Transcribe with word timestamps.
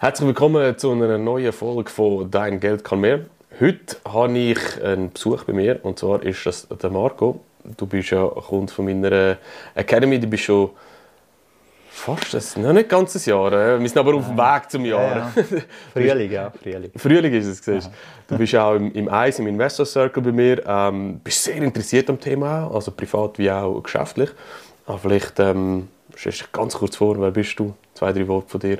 Herzlich 0.00 0.28
willkommen 0.28 0.78
zu 0.78 0.92
einer 0.92 1.18
neuen 1.18 1.52
Folge 1.52 1.90
von 1.90 2.30
Dein 2.30 2.60
Geld 2.60 2.84
kann 2.84 3.00
mehr. 3.00 3.22
Heute 3.58 3.96
habe 4.04 4.38
ich 4.38 4.58
einen 4.80 5.10
Besuch 5.10 5.42
bei 5.42 5.52
mir 5.52 5.80
und 5.82 5.98
zwar 5.98 6.22
ist 6.22 6.46
das 6.46 6.68
der 6.68 6.90
Marco. 6.90 7.40
Du 7.76 7.84
bist 7.84 8.10
ja 8.10 8.24
Kunde 8.24 8.72
von 8.72 8.84
meiner 8.84 9.38
Academy, 9.74 10.20
du 10.20 10.28
bist 10.28 10.44
schon 10.44 10.70
fast 11.90 12.56
ein, 12.56 12.62
noch 12.62 12.74
nicht 12.74 12.88
ganz 12.88 13.16
ein 13.16 13.28
Jahr. 13.28 13.52
äh. 13.52 13.80
Wir 13.80 13.88
sind 13.88 13.98
aber 13.98 14.14
auf 14.14 14.28
dem 14.28 14.38
Weg 14.38 14.70
zum 14.70 14.84
Jahr. 14.84 15.16
Ja, 15.16 15.32
ja. 15.34 15.62
Frühling, 15.92 16.30
ja, 16.30 16.52
Frühling. 16.52 16.92
Frühling 16.94 17.34
ist 17.34 17.46
es, 17.46 17.64
siehst 17.64 17.88
du. 17.88 17.90
Du 18.28 18.38
bist 18.38 18.54
auch 18.54 18.76
im, 18.76 18.92
im 18.92 19.08
Eis, 19.08 19.40
im 19.40 19.48
Investor 19.48 19.84
Circle 19.84 20.22
bei 20.22 20.30
mir. 20.30 20.64
Ähm, 20.64 21.18
bist 21.24 21.42
sehr 21.42 21.56
interessiert 21.56 22.08
am 22.08 22.20
Thema, 22.20 22.70
also 22.72 22.92
privat 22.92 23.36
wie 23.40 23.50
auch 23.50 23.80
geschäftlich. 23.80 24.30
Aber 24.86 24.98
vielleicht 24.98 25.40
ähm, 25.40 25.88
stellst 26.16 26.38
du 26.38 26.44
dich 26.44 26.52
ganz 26.52 26.74
kurz 26.74 26.94
vor, 26.94 27.20
wer 27.20 27.32
bist 27.32 27.58
du? 27.58 27.74
Zwei, 27.94 28.12
drei 28.12 28.28
Worte 28.28 28.48
von 28.48 28.60
dir. 28.60 28.78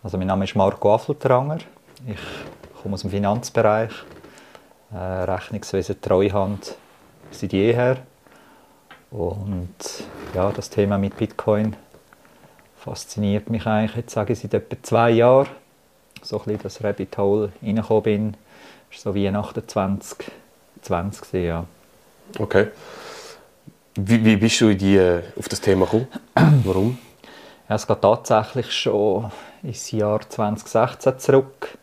Also 0.00 0.16
mein 0.16 0.28
Name 0.28 0.44
ist 0.44 0.54
Marco 0.54 0.94
Affeltranger. 0.94 1.58
Ich 2.06 2.18
komme 2.80 2.94
aus 2.94 3.00
dem 3.00 3.10
Finanzbereich, 3.10 3.90
äh, 4.92 4.96
Rechnungswesen, 4.96 6.00
Treuhand 6.00 6.76
seit 7.32 7.52
jeher. 7.52 7.96
Und 9.10 9.74
ja, 10.34 10.52
das 10.52 10.70
Thema 10.70 10.98
mit 10.98 11.16
Bitcoin 11.16 11.74
fasziniert 12.76 13.50
mich 13.50 13.66
eigentlich, 13.66 13.96
jetzt 13.96 14.12
sage 14.14 14.34
ich 14.34 14.38
seit 14.38 14.54
etwa 14.54 14.76
zwei 14.82 15.10
Jahren. 15.10 15.48
So 16.22 16.38
ein 16.38 16.44
bisschen 16.44 16.62
das 16.62 16.84
Rabbit 16.84 17.18
Hole 17.18 17.52
reingekommen 17.60 18.02
bin. 18.02 18.36
Das 18.90 19.04
war 19.04 19.12
so 19.14 19.18
Weihnachten 19.18 19.66
2020, 19.66 21.22
gewesen, 21.22 21.44
ja. 21.44 21.64
Okay. 22.38 22.68
Wie, 23.96 24.24
wie 24.24 24.36
bist 24.36 24.60
du 24.60 24.68
in 24.68 24.78
die, 24.78 25.20
auf 25.36 25.48
das 25.48 25.60
Thema 25.60 25.86
gekommen? 25.86 26.06
Warum? 26.64 26.98
Ja, 27.68 27.74
es 27.74 27.86
geht 27.86 28.00
tatsächlich 28.00 28.72
schon 28.72 29.30
ins 29.62 29.90
Jahr 29.90 30.20
2016 30.28 31.18
zurück. 31.18 31.78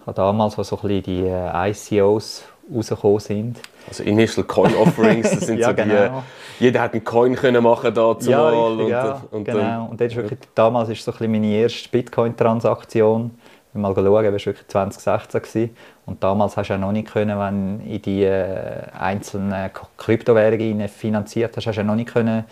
Ich 0.00 0.06
habe 0.06 0.16
damals, 0.16 0.58
als 0.58 0.68
so 0.68 0.76
ein 0.76 0.82
bisschen 0.82 1.02
die 1.04 1.26
äh, 1.26 1.70
ICOs 1.70 2.44
rausgekommen 2.74 3.20
sind. 3.20 3.60
Also 3.86 4.02
Initial 4.02 4.44
Coin 4.44 4.74
Offerings, 4.74 5.30
das 5.30 5.40
sind 5.46 5.58
Ja, 5.58 5.68
so 5.68 5.72
die, 5.74 5.82
genau. 5.82 6.22
jeder 6.58 6.80
hat 6.80 6.92
einen 6.94 7.04
Coin 7.04 7.34
können 7.36 7.62
machen 7.62 7.94
da 7.94 8.18
zumal 8.18 8.52
Ja, 8.54 8.66
richtig, 8.66 8.84
und, 8.84 8.88
ja, 8.90 9.22
und 9.30 9.44
genau. 9.44 9.58
dann- 9.58 9.88
Und 9.88 10.00
das 10.00 10.08
ist 10.08 10.16
wirklich, 10.16 10.38
damals 10.54 10.88
war 10.88 10.96
so 10.96 11.10
ein 11.10 11.18
bisschen 11.18 11.32
meine 11.32 11.46
erste 11.48 11.88
Bitcoin-Transaktion. 11.90 13.30
Mal 13.76 13.92
schauen, 13.92 14.04
das 14.04 14.12
war 14.14 14.22
wirklich 14.22 14.68
2016. 14.68 15.40
Gewesen. 15.42 15.76
Und 16.06 16.22
damals 16.22 16.56
hast 16.56 16.68
du 16.68 16.74
auch 16.74 16.78
noch 16.78 16.92
nicht 16.92 17.08
können, 17.12 17.36
wenn 17.38 17.80
in 17.86 18.00
die 18.02 18.22
äh, 18.24 18.82
einzelnen 18.98 19.70
Kryptowährungen 19.96 20.86
finanziert 20.88 21.56
hast, 21.56 21.66
hast 21.66 21.76
du 21.76 21.80
auch 21.80 21.84
noch 21.86 21.96
nicht 21.96 22.12
können, 22.12 22.44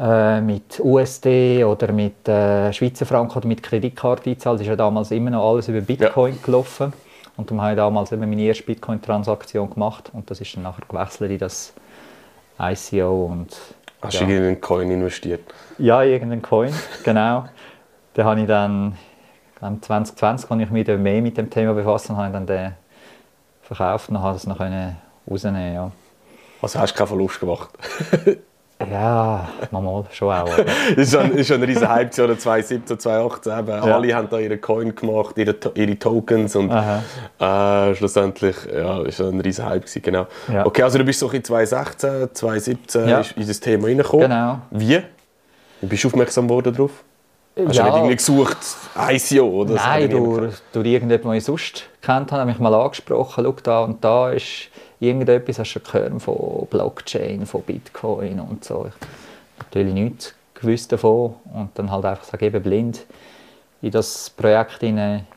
äh, 0.00 0.40
mit 0.40 0.80
USD 0.80 1.62
oder 1.64 1.92
mit 1.92 2.26
äh, 2.26 2.72
Schweizer 2.72 3.04
Franken 3.04 3.36
oder 3.36 3.46
mit 3.46 3.62
Kreditkarte 3.62 4.30
einzahlen. 4.30 4.56
Das 4.56 4.62
ist 4.62 4.70
ja 4.70 4.76
damals 4.76 5.10
immer 5.10 5.30
noch 5.30 5.46
alles 5.50 5.68
über 5.68 5.82
Bitcoin 5.82 6.38
gelaufen. 6.42 6.92
Und 7.36 7.50
darum 7.50 7.60
habe 7.60 7.72
ich 7.72 7.76
damals 7.76 8.10
eben 8.12 8.28
meine 8.28 8.42
erste 8.42 8.64
Bitcoin-Transaktion 8.64 9.70
gemacht. 9.70 10.10
Und 10.12 10.30
das 10.30 10.40
ist 10.40 10.56
dann 10.56 10.62
nachher 10.62 10.84
gewechselt 10.88 11.30
in 11.30 11.38
das 11.38 11.74
ICO 12.58 13.26
und 13.26 13.56
Hast 14.02 14.20
ja. 14.20 14.26
du 14.26 14.34
in 14.34 14.42
einen 14.42 14.60
Coin 14.60 14.90
investiert? 14.90 15.42
ja, 15.76 16.02
irgendeinen 16.02 16.40
Coin, 16.40 16.72
genau. 17.04 17.44
Den 18.16 18.24
habe 18.24 18.40
ich 18.40 18.46
dann, 18.46 18.96
ich 19.52 19.58
glaube 19.58 19.80
2020, 19.82 20.50
als 20.50 20.62
ich 20.62 20.70
mich 20.70 20.86
mehr 20.86 21.20
mit 21.20 21.36
dem 21.36 21.50
Thema 21.50 21.74
befasst 21.74 22.08
habe, 22.08 22.18
habe 22.18 22.28
ich 22.28 22.32
dann 22.32 22.46
den 22.46 22.72
verkauft 23.62 24.08
und 24.08 24.22
habe 24.22 24.36
es 24.36 24.46
noch 24.46 24.56
können 24.56 24.96
rausnehmen 25.30 25.74
ja. 25.74 25.92
Also 26.62 26.78
hast 26.78 26.94
du 26.94 26.98
keinen 26.98 27.08
Verlust 27.08 27.40
gemacht? 27.40 27.70
Ja, 28.90 29.48
mal 29.70 30.04
schon 30.10 30.32
auch. 30.32 30.48
ist 30.96 31.12
schon, 31.12 31.32
ist 31.32 31.48
schon 31.48 31.58
ein 31.58 31.64
riesen 31.64 31.88
Hype 31.88 32.10
gewesen, 32.10 32.24
oder 32.24 32.38
2017, 32.38 32.98
2018. 32.98 33.58
Eben. 33.58 33.70
Alle 33.92 34.14
haben 34.14 34.28
da 34.30 34.38
ihre 34.38 34.58
Coin 34.58 34.94
gemacht, 34.94 35.36
ihre, 35.36 35.54
ihre 35.74 35.98
Tokens 35.98 36.56
und 36.56 36.70
äh, 36.70 37.94
schlussendlich 37.94 38.56
ja, 38.72 39.02
ist 39.02 39.16
schon 39.16 39.34
ein 39.34 39.40
riesen 39.40 39.66
Hype 39.66 39.82
gewesen, 39.82 40.02
genau. 40.02 40.26
Ja. 40.52 40.64
Okay, 40.66 40.82
also 40.82 40.98
du 40.98 41.04
bist 41.04 41.18
so 41.20 41.28
in 41.30 41.44
2016, 41.44 42.28
2017 42.34 43.08
Ja. 43.08 43.22
in 43.36 43.46
das 43.46 43.60
Thema 43.60 43.86
reingekommen. 43.86 44.28
Genau. 44.28 44.58
Wie? 44.70 45.00
Wie 45.80 45.86
bist 45.86 46.04
du 46.04 46.08
aufmerksam 46.08 46.48
geworden 46.48 46.72
darauf? 46.74 46.90
Hast 47.56 47.74
du 47.76 47.82
Ja. 47.82 47.84
nicht 47.84 47.94
irgendwie 47.96 48.16
gesucht, 48.16 48.56
ICO 49.10 49.44
oder 49.44 49.70
so? 49.70 49.74
Nein, 49.76 50.08
durch, 50.10 50.54
durch 50.72 50.86
irgendjemanden, 50.86 51.30
den 51.30 51.38
ich 51.38 51.44
sonst 51.44 51.88
kennt 52.00 52.30
habe, 52.32 52.40
habe 52.42 52.50
ich 52.50 52.58
mich 52.58 52.62
mal 52.62 52.74
angesprochen, 52.74 53.44
schau 53.44 53.54
da 53.62 53.80
und 53.80 54.02
da 54.04 54.30
ist 54.30 54.68
irgendetwas, 55.00 55.58
hast 55.58 55.74
du 55.74 55.80
schon 55.80 55.92
gehört 55.92 56.22
von 56.22 56.66
Blockchain, 56.70 57.46
von 57.46 57.62
Bitcoin 57.62 58.38
und 58.40 58.64
so. 58.64 58.86
Ich 58.88 59.06
natürlich 59.58 59.94
nichts 59.94 60.34
gewusst 60.54 60.92
davon 60.92 61.34
und 61.54 61.70
dann 61.74 61.90
halt 61.90 62.04
einfach 62.04 62.24
sage, 62.24 62.46
eben 62.46 62.62
blind 62.62 63.06
in 63.82 63.90
das 63.90 64.30
Projekt 64.30 64.82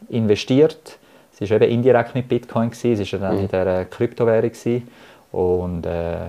investiert. 0.09 0.99
Es 1.39 1.49
war 1.49 1.61
eben 1.61 1.71
indirekt 1.71 2.13
mit 2.13 2.27
Bitcoin, 2.27 2.69
gewesen, 2.69 3.01
es 3.01 3.13
war 3.13 3.19
dann 3.19 3.39
in 3.39 3.47
der 3.47 3.85
Kryptowährung 3.85 4.51
gewesen. 4.51 4.87
und 5.31 5.85
äh, 5.85 6.27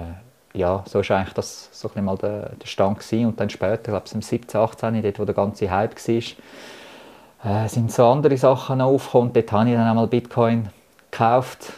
ja, 0.54 0.84
so 0.86 1.00
war 1.00 1.16
eigentlich 1.16 1.34
das 1.34 1.68
so 1.72 1.90
ein 1.94 2.04
mal 2.04 2.16
der, 2.16 2.50
der 2.50 2.66
Stand 2.66 3.00
gewesen. 3.00 3.26
und 3.26 3.40
dann 3.40 3.50
später, 3.50 3.74
ich 3.74 3.82
glaube 3.84 4.04
im 4.12 4.22
17, 4.22 4.60
18, 4.60 5.02
dort 5.02 5.18
wo 5.18 5.24
der 5.24 5.34
ganze 5.34 5.70
Hype 5.70 5.96
war, 5.96 7.64
äh, 7.64 7.68
sind 7.68 7.90
so 7.90 8.06
andere 8.06 8.36
Sachen 8.36 8.80
aufgekommen. 8.80 9.32
Dort 9.32 9.52
habe 9.52 9.68
ich 9.68 9.74
dann 9.74 9.86
einmal 9.86 10.06
Bitcoin 10.06 10.68
gekauft, 11.10 11.72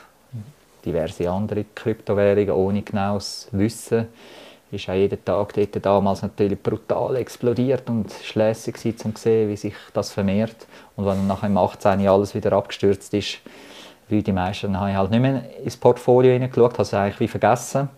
diverse 0.87 1.29
andere 1.29 1.65
Kryptowährungen 1.75 2.51
ohne 2.51 2.83
genaues 2.83 3.49
Wissen. 3.53 4.07
Ist 4.71 4.89
auch 4.89 4.95
jeden 4.95 5.25
Tag 5.25 5.55
dort 5.55 5.87
damals 5.87 6.23
natürlich 6.23 6.61
brutal 6.61 7.17
explodiert 7.17 7.89
und 7.89 8.11
es 8.11 8.35
war 8.35 8.47
lässig 8.49 8.75
gewesen, 8.75 9.01
um 9.05 9.15
zu 9.15 9.23
sehen, 9.23 9.49
wie 9.49 9.57
sich 9.57 9.75
das 9.93 10.13
vermehrt. 10.13 10.67
Und 10.97 11.07
wenn 11.07 11.17
dann 11.17 11.27
nachher 11.29 11.47
im 11.47 11.57
18 11.57 12.07
alles 12.09 12.35
wieder 12.35 12.53
abgestürzt 12.53 13.15
ist, 13.15 13.39
wie 14.09 14.23
die 14.23 14.33
meisten, 14.33 14.79
habe 14.79 14.91
ich 14.91 14.97
halt 14.97 15.11
nicht 15.11 15.21
mehr 15.21 15.43
ins 15.65 15.77
Portfolio 15.77 16.33
hineingeschaut, 16.33 16.75
habe 16.75 16.83
es 16.83 16.95
eigentlich 16.95 17.21
wie 17.21 17.29
vergessen. 17.29 17.89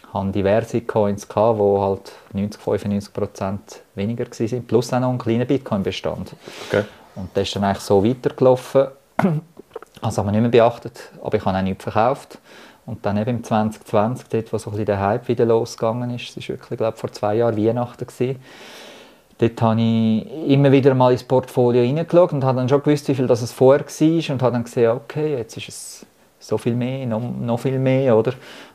Ich 0.00 0.14
hatte 0.14 0.30
diverse 0.30 0.80
Coins, 0.82 1.28
gehabt, 1.28 1.58
die 1.58 1.80
halt 1.80 2.12
90, 2.32 2.62
95 2.62 3.12
Prozent 3.12 3.82
weniger 3.94 4.24
waren, 4.24 4.66
plus 4.66 4.92
auch 4.92 5.00
noch 5.00 5.10
einen 5.10 5.18
kleinen 5.18 5.46
Bitcoin-Bestand. 5.46 6.34
Okay. 6.68 6.84
Und 7.14 7.30
das 7.34 7.48
ist 7.48 7.56
dann 7.56 7.64
eigentlich 7.64 7.82
so 7.82 8.02
weitergelaufen. 8.04 8.86
Also 10.02 10.18
haben 10.18 10.26
wir 10.26 10.32
nicht 10.32 10.42
mehr 10.42 10.50
beachtet, 10.50 11.10
aber 11.22 11.36
ich 11.36 11.44
habe 11.44 11.56
auch 11.58 11.62
nichts 11.62 11.82
verkauft. 11.82 12.38
Und 12.84 13.04
dann 13.04 13.16
eben 13.16 13.30
im 13.30 13.44
2020, 13.44 14.28
dort, 14.28 14.52
wo 14.52 14.58
so 14.58 14.70
ein 14.70 14.72
bisschen 14.72 14.86
der 14.86 15.00
Hype 15.00 15.26
wieder 15.26 15.44
losgegangen 15.44 16.10
ist, 16.10 16.36
das 16.36 16.48
war 16.48 16.56
wirklich, 16.56 16.78
glaube 16.78 16.94
ich, 16.94 17.00
vor 17.00 17.10
zwei 17.10 17.34
Jahren 17.36 17.56
Weihnachten, 17.56 18.06
gewesen, 18.06 18.38
dort 19.38 19.60
habe 19.60 19.80
ich 19.80 20.48
immer 20.48 20.70
wieder 20.70 20.94
mal 20.94 21.12
ins 21.12 21.24
Portfolio 21.24 21.82
hineingeschaut 21.82 22.32
und 22.32 22.44
habe 22.44 22.58
dann 22.58 22.68
schon 22.68 22.82
gewusst, 22.82 23.08
wie 23.08 23.14
viel 23.14 23.26
das 23.26 23.42
es 23.42 23.52
vorher 23.52 23.84
war 23.84 24.34
und 24.34 24.42
habe 24.42 24.52
dann 24.52 24.64
gesehen, 24.64 24.92
okay, 24.92 25.36
jetzt 25.36 25.56
ist 25.56 25.68
es 25.68 26.06
so 26.38 26.58
viel 26.58 26.74
mehr, 26.74 27.06
noch, 27.06 27.20
noch 27.20 27.58
viel 27.58 27.78
mehr, 27.78 28.16
oder? 28.16 28.34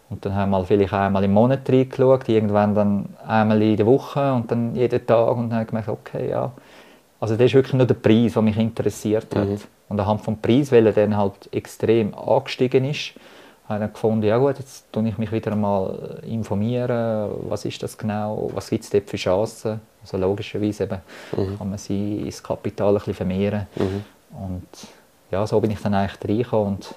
Und 0.09 0.25
dann 0.25 0.35
haben 0.35 0.51
wir 0.51 0.65
vielleicht 0.65 0.93
einmal 0.93 1.23
im 1.23 1.31
Monat 1.31 1.69
reingeschaut, 1.69 2.27
irgendwann 2.27 2.75
dann 2.75 3.05
einmal 3.25 3.61
in 3.61 3.77
der 3.77 3.85
Woche 3.85 4.33
und 4.33 4.51
dann 4.51 4.75
jeden 4.75 5.07
Tag 5.07 5.37
und 5.37 5.49
dann 5.49 5.53
habe 5.53 5.63
ich 5.63 5.69
gemerkt, 5.69 5.87
okay, 5.87 6.29
ja, 6.29 6.51
also 7.21 7.35
das 7.37 7.45
ist 7.45 7.53
wirklich 7.53 7.73
nur 7.73 7.85
der 7.85 7.93
Preis, 7.93 8.33
der 8.33 8.41
mich 8.41 8.57
interessiert 8.57 9.33
hat. 9.35 9.47
Und 9.87 9.99
anhand 9.99 10.21
vom 10.21 10.37
Preis, 10.41 10.71
weil 10.71 10.87
er 10.87 10.93
dann 10.93 11.15
halt 11.15 11.47
extrem 11.51 12.13
angestiegen 12.15 12.83
ist, 12.83 13.13
habe 13.69 13.79
ich 13.79 13.85
dann 13.85 13.93
gefunden, 13.93 14.25
ja 14.25 14.37
gut, 14.37 14.57
jetzt 14.57 14.91
tue 14.91 15.07
ich 15.07 15.17
mich 15.17 15.31
wieder 15.31 15.55
mal 15.55 16.19
informieren, 16.27 17.29
was 17.47 17.63
ist 17.63 17.81
das 17.83 17.97
genau, 17.97 18.49
was 18.53 18.69
gibt 18.69 18.83
es 18.83 18.89
dort 18.89 19.09
für 19.09 19.17
Chancen. 19.17 19.79
Also 20.01 20.17
logischerweise 20.17 20.85
eben 20.85 20.97
kann 21.57 21.69
man 21.69 21.77
sie 21.77 22.21
ins 22.21 22.41
Kapital 22.41 22.89
ein 22.89 22.95
bisschen 22.95 23.13
vermehren. 23.13 23.67
Und 24.31 24.67
ja, 25.29 25.45
so 25.45 25.59
bin 25.59 25.71
ich 25.71 25.79
dann 25.79 25.93
eigentlich 25.93 26.27
reingekommen 26.27 26.75
und 26.75 26.95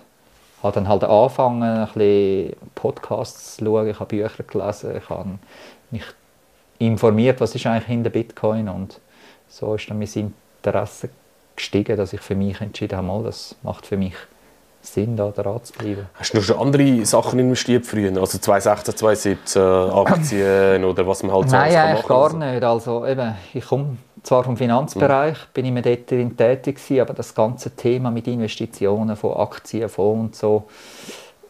habe 0.62 0.75
dann 0.75 0.89
halt 0.89 1.05
angefangen, 1.05 1.62
ein 1.62 1.87
bisschen 1.87 2.56
Podcasts 2.75 3.56
zu 3.56 3.65
schauen, 3.67 3.89
ich 3.89 4.01
habe 4.01 4.17
Bücher 4.17 4.43
gelesen, 4.43 4.97
ich 4.97 5.11
habe 5.11 5.39
mich 5.91 6.05
informiert, 6.79 7.41
was 7.41 7.55
ist 7.55 7.67
eigentlich 7.67 7.87
hinter 7.87 8.11
Bitcoin 8.11 8.69
und 8.71 9.01
so 9.49 9.75
ist 9.75 9.88
dann 9.91 9.99
mein 9.99 10.09
Interesse 10.09 11.10
gestiegen, 11.56 11.97
dass 11.97 12.12
ich 12.12 12.21
für 12.21 12.35
mich 12.35 12.61
entschieden 12.61 12.96
habe, 12.96 13.06
mal, 13.06 13.23
das 13.23 13.56
macht 13.62 13.87
für 13.87 13.96
mich 13.96 14.14
Sinn, 14.85 15.17
da 15.17 15.31
dran 15.31 15.62
zu 15.62 15.73
bleiben. 15.73 16.06
Hast 16.14 16.35
du 16.35 16.38
noch 16.38 16.44
schon 16.44 16.58
andere 16.58 17.05
Sachen 17.06 17.38
investiert 17.38 17.87
früher? 17.87 18.11
Also 18.20 18.38
2016, 18.38 18.96
2017, 18.96 19.62
Aktien 19.93 20.85
oder 20.85 21.06
was 21.06 21.23
man 21.23 21.32
halt 21.32 21.49
so 21.49 21.56
Nein, 21.56 21.75
alles 21.75 21.76
eigentlich 21.76 22.06
kann 22.06 22.17
gar 22.17 22.32
machen 22.35 22.52
nicht. 22.52 22.64
Also 22.64 23.06
eben, 23.06 23.35
ich 23.55 23.64
komme 23.64 23.96
zwar 24.23 24.44
vom 24.44 24.56
Finanzbereich, 24.56 25.37
bin 25.55 25.64
ich 25.64 25.73
mir 25.73 25.82
dort 25.82 26.11
drin 26.11 26.37
tätig 26.37 26.76
gewesen, 26.76 27.00
aber 27.00 27.14
das 27.14 27.35
ganze 27.35 27.70
Thema 27.70 28.11
mit 28.11 28.26
Investitionen 28.26 29.17
von 29.17 29.37
Aktien, 29.37 29.88
Fonds 29.88 30.25
und 30.25 30.37
so, 30.37 30.64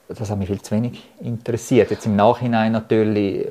das 0.09 0.31
hat 0.31 0.39
mich 0.39 0.49
viel 0.49 0.61
zu 0.61 0.75
wenig 0.75 1.03
interessiert. 1.21 1.91
Jetzt 1.91 2.07
im 2.07 2.17
Nachhinein 2.17 2.73
natürlich 2.73 3.49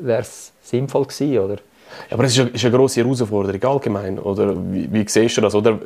wäre 0.00 0.20
es 0.20 0.52
sinnvoll 0.62 1.04
gewesen, 1.06 1.38
oder? 1.38 1.56
Aber 2.10 2.24
es 2.24 2.32
ist 2.32 2.40
eine, 2.40 2.50
ist 2.50 2.64
eine 2.64 2.76
grosse 2.76 3.02
Herausforderung 3.02 3.62
allgemein. 3.74 4.18
Oder 4.18 4.54
wie, 4.72 4.92
wie 4.92 5.08
siehst 5.08 5.36
du 5.36 5.40
das? 5.40 5.54
Oder 5.54 5.78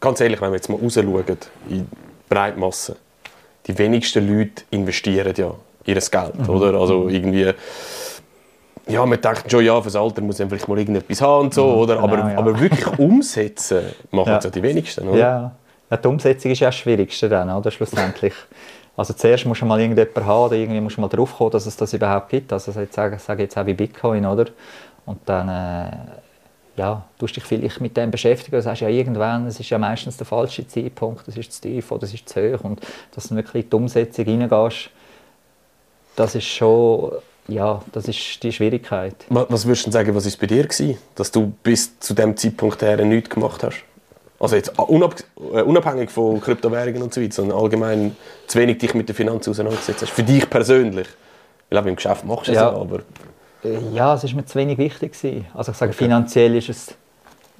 ganz 0.00 0.20
ehrlich, 0.20 0.40
wenn 0.40 0.50
wir 0.50 0.56
jetzt 0.56 0.68
mal 0.68 0.78
rausschauen, 0.82 1.24
in 1.68 1.86
Breitmasse, 2.28 2.96
die 3.66 3.76
wenigsten 3.78 4.26
Leute 4.26 4.62
investieren 4.70 5.34
ja 5.36 5.54
ihr 5.86 5.94
Geld, 5.94 6.48
oder? 6.48 6.78
Also 6.80 7.08
irgendwie 7.08 7.52
ja, 8.86 9.04
man 9.06 9.18
denkt 9.20 9.50
schon, 9.50 9.64
ja, 9.64 9.80
fürs 9.80 9.96
Alter 9.96 10.20
muss 10.20 10.38
man 10.38 10.48
vielleicht 10.50 10.68
mal 10.68 10.78
irgendetwas 10.78 11.20
haben 11.22 11.46
und 11.46 11.54
so, 11.54 11.66
Mhm, 11.66 11.74
oder? 11.78 12.00
aber, 12.00 12.16
genau, 12.16 12.28
ja. 12.28 12.38
aber 12.38 12.60
wirklich 12.60 12.86
umsetzen 12.98 13.82
machen 14.10 14.28
Ja. 14.28 14.38
es 14.38 14.44
ja 14.44 14.50
die 14.50 14.62
wenigsten, 14.62 15.08
oder? 15.08 15.18
Ja, 15.18 15.52
ja, 15.90 15.96
die 15.96 16.08
Umsetzung 16.08 16.50
ist 16.50 16.60
ja 16.60 16.68
das 16.68 16.74
Schwierigste 16.76 17.28
dann, 17.28 17.50
oder, 17.50 17.70
schlussendlich. 17.70 18.34
Also 18.96 19.14
zuerst 19.14 19.46
musst 19.46 19.62
du 19.62 19.66
mal 19.66 19.80
irgendjemanden 19.80 20.26
haben 20.26 20.44
oder 20.46 20.56
irgendwie 20.56 20.80
musst 20.80 20.98
du 20.98 21.00
mal 21.00 21.08
drauf 21.08 21.34
kommen, 21.36 21.50
dass 21.50 21.64
es 21.66 21.76
das 21.76 21.92
überhaupt 21.94 22.28
gibt. 22.28 22.52
Also 22.52 22.72
jetzt 22.78 22.94
sage 22.94 23.18
sage 23.18 23.42
jetzt 23.44 23.56
auch 23.56 23.66
wie 23.66 23.74
Bitcoin, 23.74 24.24
oder? 24.26 24.46
Und 25.06 25.20
dann 25.26 25.48
äh, 25.48 25.96
ja, 26.76 27.04
tust 27.18 27.36
dich 27.36 27.44
vielleicht 27.44 27.80
mit 27.80 27.96
dem 27.96 28.10
beschäftigen 28.10 28.56
und 28.56 28.62
sagst, 28.62 28.82
ja 28.82 28.88
irgendwann, 28.88 29.46
es 29.46 29.60
ist 29.60 29.70
ja 29.70 29.78
meistens 29.78 30.16
der 30.16 30.26
falsche 30.26 30.66
Zeitpunkt, 30.66 31.28
es 31.28 31.36
ist 31.36 31.52
zu 31.52 31.60
tief 31.62 31.90
oder 31.92 32.04
es 32.04 32.14
ist 32.14 32.28
zu 32.28 32.40
hoch 32.40 32.64
und 32.64 32.80
dass 33.14 33.28
du 33.28 33.36
wirklich 33.36 33.64
in 33.64 33.70
die 33.70 33.76
Umsetzung 33.76 34.24
reingehst, 34.24 34.90
das 36.16 36.34
ist 36.34 36.46
schon, 36.46 37.12
ja, 37.48 37.82
das 37.92 38.08
ist 38.08 38.42
die 38.42 38.52
Schwierigkeit. 38.52 39.14
Was, 39.28 39.66
würdest 39.66 39.86
du 39.86 39.90
sagen, 39.90 40.14
was 40.14 40.26
ist 40.26 40.40
bei 40.40 40.46
dir 40.46 40.64
gewesen, 40.64 40.98
dass 41.14 41.30
du 41.30 41.52
bis 41.62 41.98
zu 42.00 42.14
dem 42.14 42.36
Zeitpunkt 42.36 42.82
her 42.82 43.04
nichts 43.04 43.30
gemacht 43.30 43.62
hast? 43.62 43.84
Also 44.40 44.56
jetzt 44.56 44.76
unab 44.78 45.14
äh, 45.36 45.62
unabhängig 45.62 46.10
von 46.10 46.40
Kryptowährungen 46.40 47.02
und 47.02 47.14
so 47.14 47.20
weiter, 47.22 47.32
sondern 47.32 47.58
allgemein 47.58 48.16
zu 48.46 48.58
wenig 48.58 48.78
dich 48.78 48.92
mit 48.94 49.08
der 49.08 49.14
Finanz 49.14 49.46
auseinandergesetzt 49.48 50.02
hast. 50.02 50.10
Für 50.10 50.24
dich 50.24 50.48
persönlich. 50.50 51.06
Weil 51.70 51.78
auch 51.78 51.86
im 51.86 51.96
Geschäft 51.96 52.24
machst 52.24 52.48
du 52.48 52.52
es 52.52 52.56
Ja. 52.56 52.70
aber 52.70 52.96
Äh, 52.96 53.02
Ja, 53.92 54.14
es 54.14 54.24
ist 54.24 54.34
mir 54.34 54.44
zu 54.44 54.58
wenig 54.58 54.78
wichtig 54.78 55.12
gewesen. 55.12 55.46
Also 55.54 55.72
ich 55.72 55.78
sage, 55.78 55.92
finanziell 55.92 56.54
ist 56.56 56.68
es 56.68 56.94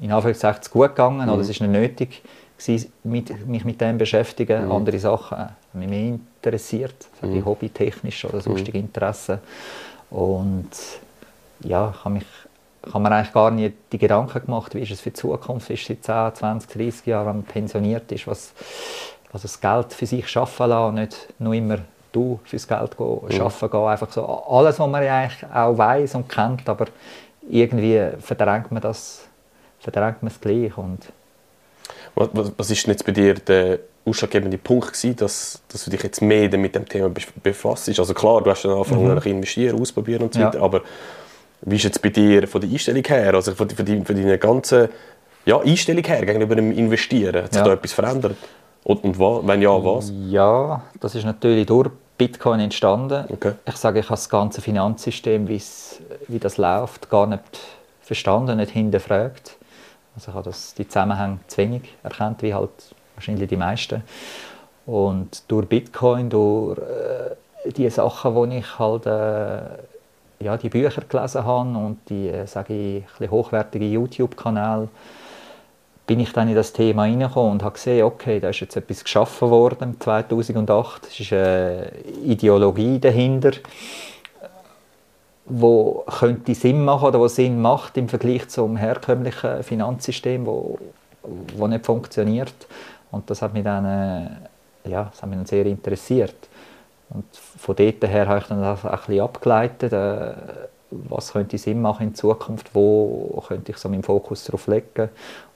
in 0.01 0.13
Anführungszeichen 0.13 0.63
zu 0.63 0.71
gut 0.71 0.91
gegangen 0.91 1.29
oder 1.29 1.41
es 1.41 1.49
ist 1.49 1.61
nicht 1.61 1.71
nötig 1.71 2.23
gewesen, 2.59 2.93
mit, 3.05 3.47
mich 3.47 3.65
mit 3.65 3.81
dem 3.81 3.99
beschäftigen. 3.99 4.71
Andere 4.71 4.99
Sachen 4.99 5.39
haben 5.39 5.55
mich 5.73 5.89
mehr 5.89 6.19
interessiert, 6.19 6.95
sage 7.21 7.39
ich, 7.39 7.45
hobbytechnisch 7.45 8.25
oder 8.25 8.41
sonstige 8.41 8.79
Interessen. 8.79 9.39
Und 10.11 10.71
ja, 11.61 11.93
ich 11.97 12.05
habe 12.05 12.15
mich 12.15 12.27
ich 12.87 12.93
habe 12.93 13.03
mir 13.03 13.13
eigentlich 13.13 13.33
gar 13.33 13.51
nie 13.51 13.73
die 13.93 13.99
Gedanken 13.99 14.45
gemacht, 14.45 14.75
wie 14.75 14.81
ist 14.81 14.91
es 14.91 15.01
für 15.01 15.11
die 15.11 15.15
Zukunft, 15.15 15.71
ist 15.71 15.89
in 15.89 16.03
10, 16.03 16.35
20, 16.35 16.71
30 16.71 17.07
Jahren, 17.07 17.27
wenn 17.27 17.37
man 17.37 17.45
pensioniert 17.45 18.13
ist, 18.13 18.27
was, 18.27 18.53
was 19.33 19.43
das 19.43 19.61
Geld 19.61 19.93
für 19.93 20.07
sich 20.07 20.29
schaffen 20.29 20.69
lassen, 20.69 20.95
nicht 20.97 21.29
nur 21.39 21.55
immer 21.55 21.79
du 22.15 22.41
fürs 22.45 22.67
Geld 22.67 22.97
gehen, 22.97 23.21
schaffen 23.31 23.71
gehen, 23.71 23.87
einfach 23.87 24.11
so 24.11 24.25
alles, 24.27 24.79
was 24.79 24.89
man 24.89 25.03
ja 25.03 25.19
eigentlich 25.19 25.45
auch 25.53 25.77
weiß 25.77 26.15
und 26.15 26.29
kennt, 26.29 26.69
aber 26.69 26.87
irgendwie 27.49 28.01
verdrängt 28.21 28.73
man 28.73 28.81
das, 28.83 29.27
verdrängt 29.81 30.23
man 30.23 30.31
es 30.33 30.41
gleich 30.41 30.77
und 30.79 31.01
was, 32.15 32.29
was, 32.33 32.53
was 32.57 32.71
ist 32.71 32.87
jetzt 32.87 33.05
bei 33.05 33.13
dir 33.13 33.35
der 33.35 33.81
ausschlaggebende 34.07 34.59
Punkt 34.59 34.89
gewesen, 34.93 35.17
dass, 35.17 35.61
dass 35.69 35.85
du 35.85 35.91
dich 35.91 36.03
jetzt 36.03 36.23
mehr 36.23 36.49
mit 36.57 36.75
dem 36.75 36.89
Thema 36.89 37.09
bef- 37.09 37.33
befasst? 37.43 37.89
Also 37.99 38.15
klar, 38.15 38.43
du 38.43 38.51
hast 38.51 38.65
dann 38.65 38.73
angefangen 38.73 39.15
mhm. 39.15 39.23
investieren, 39.25 39.81
ausprobieren 39.81 40.23
und 40.23 40.35
so 40.35 40.41
Ja. 40.41 40.47
weiter, 40.47 40.63
aber 40.63 40.83
wie 41.63 41.77
ist 41.77 41.85
jetzt 41.85 42.01
bei 42.03 42.11
dir 42.11 42.47
von 42.47 42.61
der 42.61 42.71
Einstellung 42.71 43.03
her, 43.05 43.35
also 43.35 43.55
von, 43.55 43.69
von, 43.71 44.05
von 44.05 44.17
deiner 44.17 44.39
ganzen 44.39 44.89
ja, 45.47 45.59
Einstellung 45.61 46.05
her 46.05 46.25
gegenüber 46.25 46.55
dem 46.55 46.73
Investieren? 46.73 47.45
Hat 47.45 47.53
sich 47.53 47.61
Ja. 47.61 47.65
da 47.69 47.73
etwas 47.73 47.93
verändert? 47.93 48.37
Und, 48.85 49.03
und 49.03 49.19
wenn 49.19 49.63
ja, 49.63 49.83
was? 49.83 50.13
Ja, 50.29 50.83
das 51.01 51.15
ist 51.15 51.25
natürlich 51.25 51.67
durch 51.67 51.89
Bitcoin 52.17 52.61
entstanden. 52.61 53.25
Okay. 53.29 53.55
Ich 53.67 53.77
sage, 53.77 54.01
ich 54.01 54.07
habe 54.07 54.15
das 54.15 54.29
ganze 54.29 54.61
Finanzsystem, 54.61 55.49
wie 55.49 56.39
das 56.39 56.57
läuft, 56.57 57.11
gar 57.11 57.27
nicht 57.27 57.43
verstanden, 58.03 58.59
nicht 58.59 58.71
hinterfragt. 58.71 59.57
Also 60.15 60.31
ich 60.31 60.35
habe 60.35 60.45
das, 60.45 60.75
die 60.75 60.87
Zusammenhänge 60.87 61.39
zu 61.49 61.59
wenig 61.59 61.83
erkannt, 62.03 62.43
wie 62.43 62.55
halt 62.55 62.71
wahrscheinlich 63.17 63.49
die 63.49 63.57
meisten. 63.57 64.03
Und 64.87 65.43
durch 65.49 65.67
Bitcoin, 65.69 66.31
durch 66.31 66.79
äh, 66.79 67.73
die 67.73 67.89
Sachen, 67.91 68.51
die 68.51 68.59
ich 68.59 68.79
halt, 68.79 69.07
äh, 69.07 70.45
ja, 70.45 70.57
die 70.57 70.69
Bücher 70.69 71.03
gelesen 71.09 71.45
habe 71.45 71.71
und 71.71 71.99
die, 72.09 72.29
äh, 72.29 72.47
sage 72.47 73.05
ich, 73.21 73.31
hochwertige 73.31 73.87
YouTube-Kanäle, 73.87 74.89
bin 76.07 76.21
ich 76.21 76.33
dann 76.33 76.49
in 76.49 76.55
das 76.55 76.73
Thema 76.73 77.05
hineingekommen 77.05 77.53
und 77.53 77.63
habe 77.63 77.75
gesehen, 77.75 78.05
okay, 78.05 78.41
da 78.41 78.51
ist 78.51 78.61
jetzt 78.61 78.77
etwas 78.77 79.05
geschaffen 79.05 79.51
worden 79.51 79.97
2008. 79.99 81.07
Es 81.07 81.21
ist 81.21 81.33
eine 81.33 81.91
Ideologie 82.23 82.99
dahinter, 82.99 83.53
wo 85.47 86.05
könnte 86.19 86.55
Sinn 86.55 86.85
machen 86.85 87.09
oder 87.09 87.21
wo 87.21 87.29
Sinn 87.29 87.61
macht 87.61 87.97
im 87.97 88.09
Vergleich 88.09 88.49
zum 88.49 88.77
herkömmlichen 88.77 89.63
Finanzsystem, 89.63 90.45
wo, 90.45 90.79
wo 91.57 91.67
nicht 91.67 91.87
funktioniert. 91.87 92.55
Und 93.11 93.31
das 93.31 93.41
hat 93.41 93.55
mich 93.55 93.65
dann, 93.65 93.85
äh, 93.85 94.91
ja, 94.91 95.05
das 95.11 95.23
hat 95.23 95.29
mich 95.29 95.39
dann 95.39 95.47
sehr 95.47 95.65
interessiert. 95.67 96.49
Und 97.11 97.25
von 97.35 97.77
dort 97.77 98.03
her 98.05 98.29
habe 98.29 98.41
ich 98.41 98.47
dann 98.47 98.61
das 98.61 98.85
auch 98.85 98.91
ein 98.91 98.99
bisschen 98.99 99.21
abgeleitet, 99.21 99.93
äh, 99.93 100.33
was 101.09 101.33
könnte 101.33 101.59
Sinn 101.59 101.81
machen 101.83 102.09
in 102.09 102.15
Zukunft, 102.15 102.71
wo 102.75 103.43
könnte 103.49 103.73
ich 103.73 103.79
so 103.79 103.89
meinen 103.89 104.03
Fokus 104.03 104.45
darauf 104.45 104.67
legen 104.67 105.11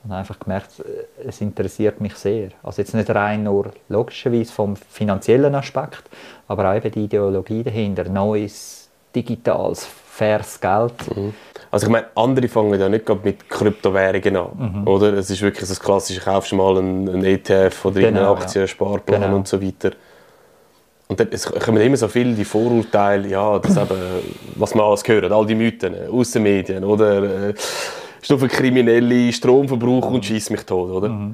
und 0.05 0.11
habe 0.11 0.21
einfach 0.21 0.39
gemerkt, 0.39 0.81
äh, 0.81 1.27
es 1.29 1.41
interessiert 1.41 2.01
mich 2.01 2.15
sehr. 2.17 2.51
Also 2.63 2.83
jetzt 2.83 2.95
nicht 2.95 3.11
rein 3.11 3.45
nur 3.45 3.71
logischerweise 3.89 4.53
vom 4.53 4.77
finanziellen 4.77 5.55
Aspekt, 5.55 6.05
aber 6.47 6.71
auch 6.71 6.75
eben 6.77 6.91
die 6.91 7.05
Ideologie 7.05 7.63
dahinter, 7.63 8.05
neues, 8.05 8.89
digitales, 9.15 9.87
faires 9.87 10.61
Geld. 10.61 10.95
Also 11.71 11.87
ich 11.87 11.93
meine, 11.93 12.07
andere 12.15 12.49
fangen 12.49 12.79
ja 12.81 12.89
nicht 12.89 13.07
gerade 13.07 13.21
mit 13.25 13.49
Kryptowährungen 13.49 14.37
an, 14.37 14.49
Mhm. 14.83 14.89
oder? 14.89 15.13
Es 15.15 15.31
ist 15.31 15.43
wirklich 15.43 15.69
das 15.69 15.79
klassische, 15.81 16.21
kaufst 16.21 16.53
mal 16.53 16.77
einen, 16.79 17.09
einen 17.09 17.25
ETF 17.25 17.85
oder 17.87 18.01
Genau, 18.01 18.33
einen 18.35 18.43
Aktiensparplan 18.43 19.21
Genau. 19.23 19.37
und 19.37 19.47
so 19.49 19.61
weiter. 19.63 19.93
Und 21.09 21.19
dann, 21.19 21.29
es 21.31 21.51
kommen 21.51 21.83
immer 21.83 21.97
so 21.97 22.07
viele 22.07 22.35
die 22.35 22.45
Vorurteile, 22.45 23.29
ja, 23.29 23.59
das 23.59 23.77
eben, 23.77 23.99
was 24.57 24.75
man 24.75 24.85
alles 24.85 25.03
gehört, 25.03 25.33
all 25.33 25.47
die 25.47 25.55
Mythen 25.55 25.95
aus 26.11 26.33
den 26.33 26.43
Medien, 26.43 26.85
oder? 26.85 27.49
Äh, 27.49 27.55
Kriminelle, 28.49 29.33
Stromverbrauch 29.33 30.11
und 30.11 30.25
schießt 30.25 30.51
mich 30.51 30.65
tot, 30.65 30.91
oder? 30.91 31.31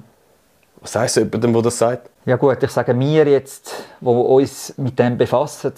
Was 0.80 0.92
sagst 0.92 1.16
du 1.16 1.20
jemandem, 1.20 1.52
der 1.54 1.62
das 1.62 1.78
sagt? 1.78 2.10
Ja 2.24 2.36
gut, 2.36 2.62
ich 2.62 2.70
sage 2.70 2.94
mir 2.94 3.26
jetzt, 3.26 3.72
wo 4.00 4.14
wir 4.14 4.28
uns 4.28 4.74
mit 4.76 4.96
dem 4.98 5.18
befassen, 5.18 5.72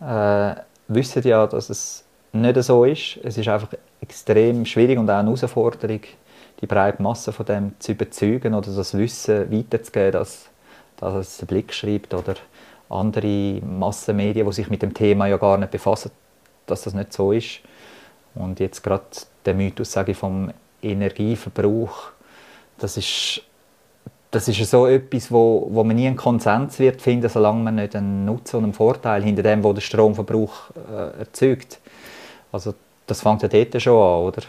äh, 0.00 0.54
wissen 0.88 1.22
ja, 1.22 1.46
dass 1.46 1.70
es 1.70 2.04
nicht 2.32 2.62
so 2.62 2.84
ist. 2.84 3.18
Es 3.22 3.38
ist 3.38 3.48
einfach 3.48 3.68
extrem 4.00 4.66
schwierig 4.66 4.98
und 4.98 5.08
auch 5.08 5.14
eine 5.14 5.28
Herausforderung, 5.28 6.00
die 6.60 6.66
breite 6.66 7.02
Masse 7.02 7.32
von 7.32 7.46
dem 7.46 7.72
zu 7.78 7.92
überzeugen 7.92 8.52
oder 8.52 8.70
das 8.70 8.96
Wissen 8.96 9.50
weiterzugeben, 9.50 10.12
dass, 10.12 10.48
dass 10.96 11.14
es 11.14 11.36
der 11.38 11.46
Blick 11.46 11.72
schreibt 11.72 12.12
oder 12.12 12.34
andere 12.88 13.60
Massenmedien, 13.62 14.46
die 14.46 14.52
sich 14.52 14.70
mit 14.70 14.82
dem 14.82 14.94
Thema 14.94 15.26
ja 15.26 15.36
gar 15.36 15.58
nicht 15.58 15.70
befassen, 15.70 16.10
dass 16.66 16.82
das 16.82 16.94
nicht 16.94 17.12
so 17.12 17.32
ist. 17.32 17.60
Und 18.34 18.60
jetzt 18.60 18.82
gerade 18.82 19.04
der 19.44 19.54
Mythos, 19.54 19.92
sage 19.92 20.12
ich, 20.12 20.18
vom 20.18 20.52
Energieverbrauch, 20.82 22.10
das 22.78 22.96
ist 22.96 23.42
das 24.30 24.46
ist 24.46 24.70
so 24.70 24.86
etwas, 24.86 25.32
wo, 25.32 25.68
wo 25.70 25.84
man 25.84 25.96
nie 25.96 26.06
einen 26.06 26.16
Konsens 26.16 26.78
wird 26.78 27.00
finden, 27.00 27.28
solange 27.28 27.62
man 27.62 27.76
nicht 27.76 27.96
einen 27.96 28.26
Nutzen 28.26 28.56
und 28.56 28.64
einen 28.64 28.72
Vorteil 28.74 29.22
hinter 29.22 29.42
dem, 29.42 29.64
wo 29.64 29.72
der 29.72 29.80
Stromverbrauch 29.80 30.70
äh, 30.90 31.20
erzeugt. 31.20 31.78
Also 32.52 32.74
das 33.06 33.22
fängt 33.22 33.42
ja 33.42 33.48
dort 33.48 33.80
schon 33.80 33.94
an, 33.94 34.24
oder? 34.26 34.42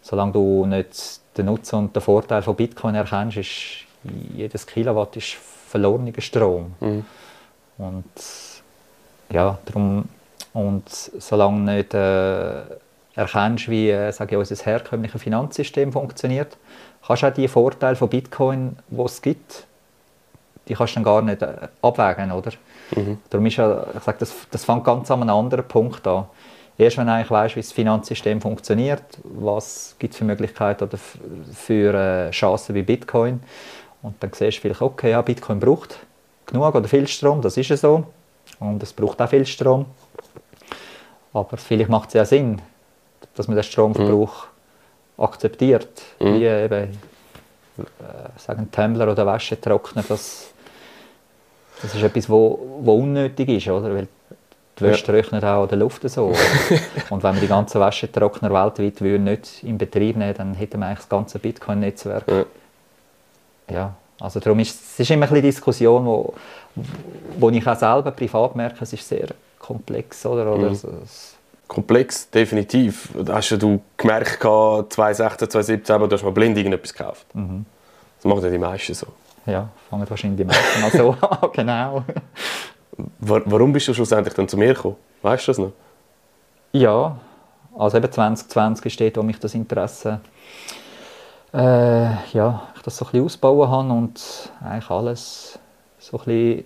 Solange 0.00 0.32
du 0.32 0.64
nicht 0.64 1.20
den 1.36 1.46
Nutzen 1.46 1.76
und 1.76 1.94
den 1.94 2.00
Vorteil 2.02 2.40
von 2.42 2.56
Bitcoin 2.56 2.94
erkennst, 2.94 3.36
ist 3.36 3.50
jedes 4.34 4.66
Kilowatt 4.66 5.16
ist 5.16 5.36
verlorener 5.68 6.12
Strom. 6.18 6.74
Und 7.78 8.04
ja, 9.30 9.58
darum 9.66 10.08
und 10.56 10.88
solange 10.88 11.66
du 11.66 11.72
nicht 11.72 11.92
äh, 11.92 12.62
erkennst, 13.14 13.68
wie 13.68 13.90
äh, 13.90 14.10
sage 14.10 14.34
ich, 14.34 14.38
unser 14.38 14.56
herkömmliches 14.64 15.20
Finanzsystem 15.20 15.92
funktioniert, 15.92 16.56
kannst 17.06 17.22
du 17.22 17.26
auch 17.26 17.34
die 17.34 17.46
Vorteile 17.46 17.94
von 17.94 18.08
Bitcoin, 18.08 18.76
die 18.88 19.02
es 19.02 19.20
gibt, 19.20 19.66
die 20.66 20.72
kannst 20.72 20.94
du 20.94 21.00
dann 21.00 21.04
gar 21.04 21.20
nicht 21.20 21.42
äh, 21.42 21.68
abwägen, 21.82 22.32
oder? 22.32 22.52
Darum 23.28 23.44
ist 23.44 23.56
ja, 23.56 23.84
ich 23.94 24.02
sage, 24.02 24.16
das, 24.20 24.34
das 24.50 24.64
fängt 24.64 24.84
ganz 24.84 25.10
an 25.10 25.20
einem 25.20 25.36
anderen 25.36 25.68
Punkt 25.68 26.06
an. 26.06 26.24
Erst 26.78 26.96
wenn 26.96 27.06
du 27.06 27.12
eigentlich 27.12 27.30
weißt, 27.30 27.56
wie 27.56 27.60
das 27.60 27.72
Finanzsystem 27.72 28.40
funktioniert, 28.40 29.02
was 29.24 29.94
gibt 29.98 30.14
es 30.14 30.18
für 30.18 30.24
Möglichkeiten 30.24 30.84
oder 30.84 30.98
für 31.52 31.94
äh, 31.94 32.30
Chancen 32.30 32.74
wie 32.74 32.82
Bitcoin, 32.82 33.40
und 34.00 34.22
dann 34.22 34.30
siehst 34.32 34.58
du 34.58 34.62
vielleicht, 34.62 34.80
okay, 34.80 35.10
ja, 35.10 35.20
Bitcoin 35.20 35.60
braucht 35.60 35.98
genug 36.46 36.74
oder 36.74 36.88
viel 36.88 37.06
Strom, 37.06 37.42
das 37.42 37.56
ist 37.56 37.68
ja 37.68 37.76
so, 37.76 38.04
und 38.60 38.82
es 38.82 38.92
braucht 38.92 39.20
auch 39.20 39.28
viel 39.28 39.46
Strom. 39.46 39.86
Aber 41.32 41.56
vielleicht 41.56 41.90
macht 41.90 42.08
es 42.08 42.14
ja 42.14 42.24
Sinn, 42.24 42.62
dass 43.34 43.48
man 43.48 43.56
den 43.56 43.64
Stromverbrauch 43.64 44.46
akzeptiert, 45.18 46.02
wie 46.18 46.44
eben 46.44 46.98
äh, 47.78 48.38
sagen 48.38 48.70
Tumbler 48.70 49.10
oder 49.10 49.26
Wäschetrockner, 49.26 50.04
das, 50.08 50.52
das 51.82 51.94
ist 51.94 52.02
etwas, 52.02 52.30
wo, 52.30 52.78
wo 52.80 52.96
unnötig 52.96 53.48
ist, 53.48 53.68
oder? 53.68 53.94
Weil 53.94 54.08
die 54.78 54.84
Wäsche 54.84 55.04
trocknet 55.04 55.42
auch 55.44 55.62
in 55.64 55.68
der 55.70 55.78
Luft 55.78 56.08
so. 56.08 56.34
Und 57.10 57.22
wenn 57.22 57.34
wir 57.34 57.40
die 57.40 57.48
ganzen 57.48 57.80
Wäschetrockner 57.80 58.50
weltweit 58.52 59.00
würden 59.00 59.24
nicht 59.24 59.62
in 59.62 59.78
Betrieb 59.78 60.16
nehmen, 60.16 60.34
dann 60.34 60.54
hätten 60.54 60.80
wir 60.80 60.86
eigentlich 60.86 60.98
das 60.98 61.08
ganze 61.08 61.38
Bitcoin-Netzwerk. 61.38 62.24
Ja. 62.28 62.44
Ja, 63.68 63.94
also 64.20 64.40
darum 64.40 64.58
ist 64.60 64.80
es 64.80 65.00
ist 65.00 65.10
immer 65.10 65.26
ein 65.26 65.30
bisschen 65.30 65.42
Diskussion, 65.42 66.06
wo, 66.06 66.34
wo 67.38 67.50
ich 67.50 67.66
auch 67.66 67.76
selber 67.76 68.10
privat 68.10 68.56
merke, 68.56 68.76
es 68.82 68.92
ist 68.92 69.06
sehr 69.08 69.28
komplex, 69.58 70.24
oder? 70.26 70.52
oder 70.54 70.70
Mhm. 70.70 70.78
Komplex, 71.68 72.30
definitiv. 72.30 73.08
Hast 73.28 73.50
du 73.50 73.80
gemerkt, 73.96 74.40
2016, 74.40 75.50
2017, 75.50 75.94
aber 75.96 76.06
du 76.06 76.14
hast 76.14 76.22
mal 76.22 76.30
blind 76.30 76.56
irgendetwas 76.56 76.94
gekauft. 76.94 77.26
Mhm. 77.34 77.66
Das 78.16 78.24
machen 78.24 78.44
ja 78.44 78.50
die 78.50 78.58
meisten 78.58 78.94
so. 78.94 79.08
Ja, 79.46 79.68
fangen 79.90 80.08
wahrscheinlich 80.08 80.38
die 80.38 80.44
meisten 80.44 80.80
mal 80.80 80.90
so 80.90 81.10
an, 81.26 81.50
genau. 81.52 82.04
Warum 83.18 83.72
bist 83.72 83.88
du 83.88 83.94
schlussendlich 83.94 84.34
dann 84.34 84.48
zu 84.48 84.56
mir 84.56 84.74
gekommen? 84.74 84.96
Weißt 85.22 85.46
du 85.46 85.50
das 85.50 85.58
noch? 85.58 85.72
Ja, 86.72 87.18
also 87.76 87.96
eben 87.96 88.10
2020 88.10 88.86
ist 88.86 89.00
dort, 89.00 89.16
wo 89.16 89.22
mich 89.22 89.38
das 89.38 89.54
Interesse 89.54 90.20
äh, 91.56 92.32
ja, 92.32 92.68
ich 92.76 92.82
das 92.82 92.98
so 92.98 93.06
ein 93.06 93.12
bisschen 93.12 93.24
ausbauen 93.24 93.70
habe 93.70 93.92
und 93.92 94.50
eigentlich 94.62 94.90
alles 94.90 95.58
so 95.98 96.18
ein 96.18 96.24
bisschen 96.24 96.64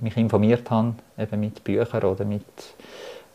mich 0.00 0.16
informiert 0.16 0.70
habe, 0.70 0.94
eben 1.18 1.40
mit 1.40 1.62
Büchern 1.62 2.02
oder 2.04 2.24
mit 2.24 2.44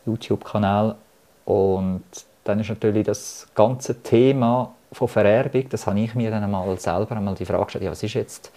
YouTube-Kanal. 0.04 0.96
Und 1.44 2.02
dann 2.44 2.60
ist 2.60 2.68
natürlich 2.68 3.06
das 3.06 3.46
ganze 3.54 4.02
Thema 4.02 4.74
von 4.92 5.08
Vererbung, 5.08 5.68
das 5.68 5.86
habe 5.86 6.00
ich 6.00 6.14
mir 6.14 6.30
dann 6.30 6.42
einmal 6.42 6.78
selber 6.78 7.16
einmal 7.16 7.34
die 7.34 7.44
Frage 7.44 7.64
gestellt, 7.64 7.84
ja, 7.84 7.90
was 7.90 8.02
ist 8.02 8.14
jetzt, 8.14 8.50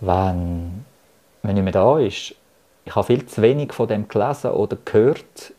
wenn, 0.00 0.84
wenn 1.42 1.54
nicht 1.54 1.64
mehr 1.64 1.72
da 1.72 1.98
ist? 1.98 2.34
Ich 2.84 2.94
habe 2.94 3.06
viel 3.06 3.24
zu 3.26 3.40
wenig 3.40 3.72
von 3.72 3.88
dem 3.88 4.08
gelesen 4.08 4.50
oder 4.50 4.76
gehört, 4.84 5.52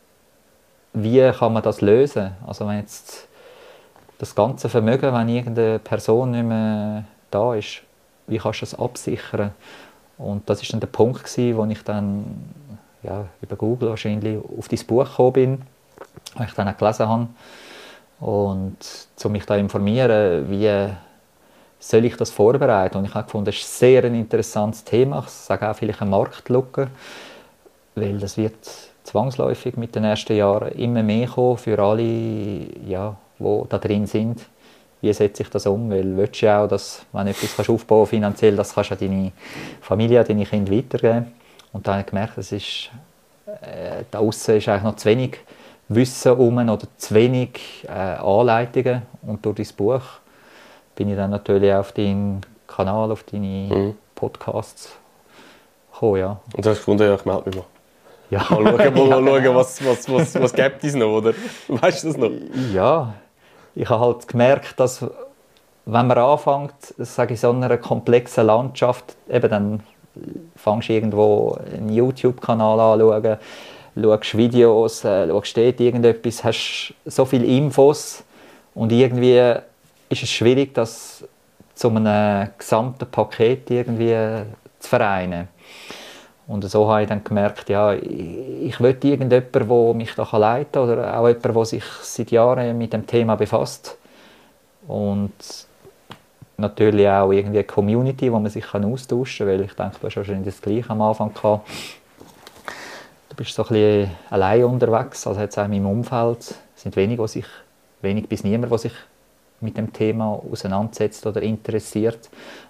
wie 0.94 1.32
kann 1.32 1.54
man 1.54 1.64
das 1.64 1.82
lösen? 1.82 2.32
Also 2.46 2.68
wenn 2.68 2.80
jetzt 2.80 3.30
das 4.22 4.36
ganze 4.36 4.70
Vermögen, 4.70 5.12
wenn 5.14 5.30
irgendeine 5.30 5.80
Person 5.80 6.30
nicht 6.30 6.44
mehr 6.44 7.06
da 7.32 7.56
ist, 7.56 7.82
wie 8.28 8.38
kannst 8.38 8.62
du 8.62 8.66
das 8.66 8.80
absichern? 8.80 9.50
Und 10.20 10.48
das 10.48 10.62
ist 10.62 10.72
dann 10.72 10.80
der 10.80 10.88
Punkt, 10.88 11.24
gewesen, 11.24 11.58
wo 11.58 11.66
ich 11.66 11.84
dann 11.84 12.24
ja, 13.02 13.26
über 13.42 13.56
Google 13.56 13.90
wahrscheinlich 13.90 14.38
auf 14.58 14.68
dieses 14.68 14.86
Buch 14.86 15.06
gekommen 15.06 15.34
bin, 15.34 15.62
das 16.38 16.50
ich 16.50 16.54
dann 16.54 16.68
auch 16.68 16.78
gelesen 16.78 17.10
habe. 17.10 17.28
Und 18.20 18.78
um 19.24 19.32
mich 19.32 19.46
da 19.48 19.56
informieren, 19.56 20.48
wie 20.52 20.94
soll 21.80 22.06
ich 22.06 22.16
das 22.16 22.30
vorbereiten? 22.30 23.00
Und 23.00 23.06
ich 23.06 23.16
habe 23.16 23.26
gefunden, 23.26 23.46
das 23.46 23.56
ist 23.56 23.80
sehr 23.80 24.04
ein 24.04 24.14
interessantes 24.14 24.84
Thema. 24.84 25.24
Ich 25.26 25.32
sage 25.32 25.68
auch 25.68 25.76
vielleicht 25.76 26.00
eine 26.00 26.12
Marktlücke, 26.12 26.90
weil 27.96 28.20
das 28.20 28.38
wird 28.38 28.68
zwangsläufig 29.04 29.78
mit 29.78 29.96
den 29.96 30.04
ersten 30.04 30.36
Jahren 30.36 30.74
immer 30.74 31.02
mehr 31.02 31.28
kommen 31.28 31.58
für 31.58 31.80
alle, 31.80 32.04
ja, 32.88 33.16
die 33.42 33.70
da 33.70 33.78
drin 33.78 34.06
sind. 34.08 34.42
Wie 35.02 35.12
setze 35.14 35.44
ich 35.44 35.50
das 35.50 35.66
um? 35.66 35.90
Weil 35.90 36.16
willst 36.16 36.42
du 36.42 36.46
ja 36.46 36.64
auch, 36.64 36.68
dass, 36.68 37.06
wenn 37.12 37.26
du 37.26 37.32
etwas 37.32 37.70
aufbauen 37.70 38.02
kannst, 38.02 38.10
finanziell, 38.12 38.56
das 38.56 38.74
kannst 38.74 38.92
du 38.92 38.96
deine 38.96 39.32
Familie, 39.82 40.24
deine 40.24 40.46
Kinder 40.46 40.72
weitergeben. 40.72 41.32
Und 41.74 41.88
dann 41.88 41.96
habe 41.96 42.02
ich 42.02 42.08
gemerkt, 42.08 42.38
es 42.38 42.52
ist, 42.52 42.90
äh, 43.48 44.04
da 44.12 44.20
außen 44.20 44.58
ist 44.58 44.68
eigentlich 44.68 44.84
noch 44.84 44.96
zu 44.96 45.10
wenig 45.10 45.40
Wissen 45.88 46.34
um 46.34 46.58
oder 46.58 46.88
zu 46.98 47.16
wenig 47.16 47.86
äh, 47.88 47.92
Anleitungen. 47.92 49.02
Und 49.24 49.46
durch 49.46 49.56
dein 49.56 49.76
Buch 49.76 50.04
bin 50.96 51.10
ich 51.10 51.16
dann 51.16 51.32
natürlich 51.32 51.74
auf 51.74 51.92
deinen 51.92 52.42
Kanal, 52.68 53.12
auf 53.12 53.24
deine 53.24 53.70
mhm. 53.74 53.96
Podcasts 54.16 54.94
gekommen. 55.92 56.20
Ja. 56.20 56.40
Und 56.56 56.66
du 56.66 56.70
hast 56.70 56.78
gefunden, 56.78 57.04
ja, 57.04 57.16
ich 57.16 57.26
melde 57.26 57.50
mich 57.50 57.56
mal. 57.56 57.66
Ja. 58.30 58.40
Mal 58.50 58.78
schauen, 58.78 59.10
mal, 59.10 59.22
mal 59.22 59.44
schauen 59.44 59.56
was, 59.56 59.86
was, 59.86 60.10
was, 60.10 60.42
was 60.42 60.54
gibt 60.54 60.84
es 60.84 60.96
noch, 60.96 61.18
oder? 61.18 61.34
Weißt 61.68 62.04
du 62.04 62.08
das 62.08 62.18
noch? 62.18 62.32
Ja, 62.74 63.14
ich 63.76 63.90
habe 63.90 64.06
halt 64.06 64.28
gemerkt, 64.28 64.80
dass 64.80 65.06
wenn 65.86 66.08
man 66.08 66.18
anfängt, 66.18 66.74
sage 66.98 67.34
ich, 67.34 67.40
so 67.40 67.52
einer 67.52 67.78
komplexen 67.78 68.46
Landschaft, 68.46 69.16
eben 69.30 69.50
dann 69.50 69.84
fangst 70.56 70.90
du 70.90 70.94
irgendwo 70.94 71.58
einen 71.74 71.90
YouTube-Kanal 71.90 72.80
an, 72.80 73.00
schaust 73.96 74.38
Videos, 74.38 75.04
äh, 75.04 75.28
dort 75.28 75.58
irgendetwas, 75.58 76.44
hast 76.44 76.94
so 77.06 77.26
viele 77.26 77.46
Infos 77.46 78.24
und 78.76 78.92
irgendwie 78.92 79.56
ist 80.10 80.24
es 80.24 80.30
schwierig, 80.30 80.74
das 80.74 81.24
zu 81.74 81.90
einem 81.90 82.50
gesamten 82.58 83.10
Paket 83.10 83.70
irgendwie 83.72 84.46
zu 84.80 84.90
vereinen. 84.90 85.48
Und 86.48 86.70
so 86.70 86.90
habe 86.90 87.04
ich 87.04 87.10
dann 87.10 87.24
gemerkt, 87.24 87.70
ja, 87.70 87.94
ich 87.94 88.80
will 88.80 88.98
irgendjemanden, 89.02 89.68
der 89.68 89.94
mich 89.94 90.16
da 90.16 90.38
leiten 90.38 90.72
kann 90.72 90.90
oder 90.90 91.18
auch 91.18 91.28
jemand, 91.28 91.46
der 91.46 91.66
sich 91.66 91.84
seit 92.02 92.32
Jahren 92.32 92.78
mit 92.78 92.94
dem 92.94 93.08
Thema 93.08 93.36
befasst. 93.36 93.98
Und 94.88 95.32
natürlich 96.58 97.08
auch 97.08 97.32
irgendwie 97.32 97.60
eine 97.60 97.64
Community, 97.64 98.32
wo 98.32 98.40
man 98.40 98.52
sich 98.52 98.74
austauschen 98.74 99.48
kann, 99.48 99.60
weil 99.60 99.66
ich 99.66 99.74
denke, 99.74 99.98
du 100.00 100.08
hast 100.08 100.18
wahrscheinlich 100.18 100.46
das 100.46 100.62
Gleiche 100.62 100.90
am 100.90 101.02
Anfang 101.02 101.34
gehabt. 101.34 101.70
Du 103.30 103.36
bist 103.36 103.54
so 103.54 103.64
ein 103.64 103.70
bisschen 103.70 104.12
allein 104.30 104.64
unterwegs, 104.66 105.26
also 105.26 105.40
jetzt 105.40 105.58
auch 105.58 105.66
in 105.66 105.72
meinem 105.72 105.88
Umfeld 105.88 106.56
sind 106.76 106.96
wenige, 106.96 107.28
sich, 107.28 107.46
wenig 108.02 108.28
bis 108.28 108.44
niemand, 108.44 108.72
der 108.72 108.80
sich 108.80 108.94
mit 109.62 109.78
dem 109.78 109.94
Thema 109.94 110.42
auseinandersetzt 110.52 111.26
oder 111.26 111.42
interessiert. 111.42 112.30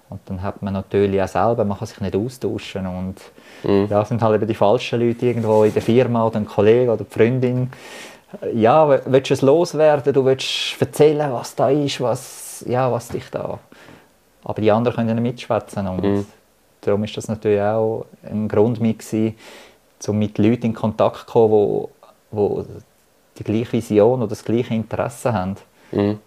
Und 0.10 0.20
dann 0.26 0.42
hat 0.42 0.62
man 0.62 0.74
natürlich 0.74 1.22
auch 1.22 1.28
selber, 1.28 1.64
man 1.66 1.78
kann 1.78 1.88
sich 1.88 2.02
nicht 2.02 2.16
austauschen 2.16 2.86
und 2.86 3.16
mhm. 3.64 3.88
ja, 3.90 4.04
sind 4.06 4.22
halt 4.22 4.36
eben 4.36 4.48
die 4.48 4.56
falschen 4.56 5.00
Leute 5.00 5.26
irgendwo 5.26 5.64
in 5.64 5.74
der 5.74 5.82
Firma 5.82 6.26
oder 6.26 6.38
ein 6.38 6.46
Kollege 6.46 6.92
oder 6.92 7.02
eine 7.02 7.10
Freundin. 7.10 7.72
Ja, 8.54 8.88
willst 9.06 9.30
du 9.30 9.34
es 9.34 9.42
loswerden, 9.42 10.14
du 10.14 10.24
willst 10.24 10.80
erzählen, 10.80 11.32
was 11.34 11.56
da 11.56 11.70
ist, 11.70 12.00
was, 12.00 12.64
ja, 12.68 12.92
was 12.92 13.10
dich 13.10 13.30
da... 13.30 13.60
Aber 14.44 14.62
die 14.62 14.72
anderen 14.72 14.96
können 14.96 15.22
nicht 15.22 15.34
mitschwätzen 15.34 15.88
und 15.88 16.04
mhm. 16.04 16.26
darum 16.82 17.04
ist 17.04 17.16
das 17.16 17.28
natürlich 17.28 17.62
auch 17.62 18.06
ein 18.24 18.48
Grund 18.48 18.80
mit 18.80 19.00
gewesen, 19.00 19.36
um 20.08 20.18
mit 20.18 20.38
Leuten 20.40 20.68
in 20.68 20.74
Kontakt 20.74 21.20
zu 21.20 21.26
kommen, 21.26 21.88
die, 22.32 22.64
die 22.64 22.82
die 23.38 23.44
gleiche 23.44 23.74
Vision 23.74 24.20
oder 24.20 24.30
das 24.30 24.44
gleiche 24.44 24.74
Interesse 24.74 25.34
haben. 25.34 25.56
Mhm. 25.92 26.20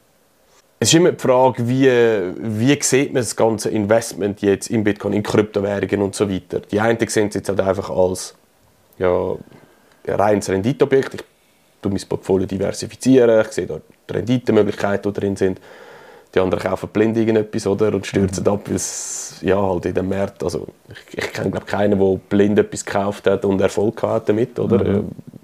Es 0.84 0.90
ist 0.90 0.96
immer 0.96 1.12
die 1.12 1.18
Frage, 1.18 1.66
wie, 1.66 1.88
wie 2.36 2.78
sieht 2.82 3.14
man 3.14 3.22
das 3.22 3.34
ganze 3.34 3.70
Investment 3.70 4.42
jetzt 4.42 4.68
in 4.68 4.84
Bitcoin, 4.84 5.14
in 5.14 5.22
Kryptowährungen 5.22 6.02
und 6.02 6.14
so 6.14 6.30
weiter. 6.30 6.60
Die 6.60 6.78
einen 6.78 6.98
sehen 7.08 7.28
es 7.28 7.36
jetzt 7.36 7.48
halt 7.48 7.58
einfach 7.58 7.88
als 7.88 8.34
ja, 8.98 9.34
reines 10.06 10.50
Renditeobjekt. 10.50 11.14
Ich 11.14 11.24
tue 11.80 11.90
mein 11.90 12.02
Portfolio 12.06 12.46
diversifizieren, 12.46 13.40
ich 13.40 13.52
sehe 13.52 13.66
dort 13.66 13.80
die 14.10 14.12
Renditemöglichkeiten, 14.12 15.10
die 15.10 15.20
drin 15.20 15.36
sind. 15.36 15.58
Die 16.34 16.38
anderen 16.38 16.62
kaufen 16.62 16.90
blind 16.92 17.16
irgendetwas 17.16 17.66
oder, 17.66 17.94
und 17.94 18.06
stürzen 18.06 18.44
mhm. 18.44 18.50
ab, 18.50 18.60
weil 18.66 18.76
es 18.76 19.36
ja, 19.40 19.56
halt 19.56 19.86
in 19.86 19.94
dem 19.94 20.10
Markt, 20.10 20.44
also 20.44 20.66
ich, 20.90 21.18
ich 21.18 21.32
kenne 21.32 21.50
glaube 21.50 21.64
keinen, 21.64 21.98
der 21.98 22.20
blind 22.28 22.58
etwas 22.58 22.84
gekauft 22.84 23.26
hat 23.26 23.46
und 23.46 23.58
Erfolg 23.58 24.02
hat 24.02 24.28
damit, 24.28 24.58
oder? 24.58 24.84
Mhm. 24.84 24.96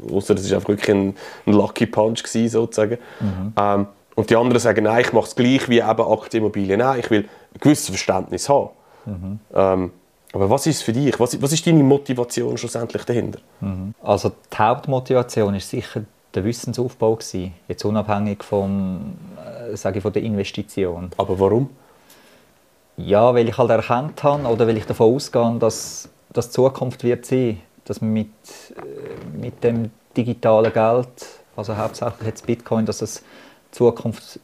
Äh, 0.06 0.12
Außer 0.12 0.34
es 0.34 0.50
war 0.50 0.56
einfach 0.56 0.68
wirklich 0.68 0.90
ein, 0.90 1.14
ein 1.46 1.52
Lucky 1.54 1.86
Punch 1.86 2.22
gewesen, 2.22 2.48
sozusagen. 2.50 2.98
Mhm. 3.20 3.52
Ähm, 3.56 3.86
und 4.20 4.28
die 4.28 4.36
anderen 4.36 4.60
sagen, 4.60 4.84
nein, 4.84 5.00
ich 5.00 5.14
mache 5.14 5.28
es 5.28 5.34
gleich 5.34 5.66
wie 5.70 5.78
eben 5.78 5.86
Aktienimmobilien. 5.86 6.78
Nein, 6.78 7.00
ich 7.00 7.10
will 7.10 7.22
ein 7.22 7.58
gewisses 7.58 7.88
Verständnis 7.88 8.50
haben. 8.50 8.68
Mhm. 9.06 9.40
Ähm, 9.54 9.92
aber 10.34 10.50
was 10.50 10.66
ist 10.66 10.82
für 10.82 10.92
dich? 10.92 11.18
Was, 11.18 11.40
was 11.40 11.52
ist 11.52 11.66
deine 11.66 11.82
Motivation 11.82 12.58
schlussendlich 12.58 13.02
dahinter? 13.04 13.38
Mhm. 13.60 13.94
Also 14.02 14.30
die 14.52 14.58
Hauptmotivation 14.58 15.54
ist 15.54 15.70
sicher 15.70 16.02
der 16.34 16.44
Wissensaufbau 16.44 17.16
gewesen, 17.16 17.54
jetzt 17.66 17.82
unabhängig 17.86 18.44
vom, 18.44 19.16
äh, 19.72 19.74
sage 19.74 19.98
ich, 19.98 20.02
von 20.02 20.12
der 20.12 20.22
Investition. 20.22 21.10
Aber 21.16 21.40
warum? 21.40 21.70
Ja, 22.98 23.34
weil 23.34 23.48
ich 23.48 23.56
halt 23.56 23.70
erkannt 23.70 24.22
habe 24.22 24.46
oder 24.46 24.66
weil 24.66 24.76
ich 24.76 24.84
davon 24.84 25.14
ausgehe, 25.14 25.56
dass 25.58 26.10
das 26.30 26.50
Zukunft 26.50 27.04
wird 27.04 27.24
sein, 27.24 27.58
dass 27.86 28.02
man 28.02 28.12
mit, 28.12 28.28
äh, 28.76 29.38
mit 29.40 29.64
dem 29.64 29.90
digitalen 30.14 30.74
Geld, 30.74 31.08
also 31.56 31.74
hauptsächlich 31.74 32.26
jetzt 32.26 32.46
Bitcoin, 32.46 32.84
dass 32.84 33.00
es 33.00 33.24
Zukunft 33.70 34.40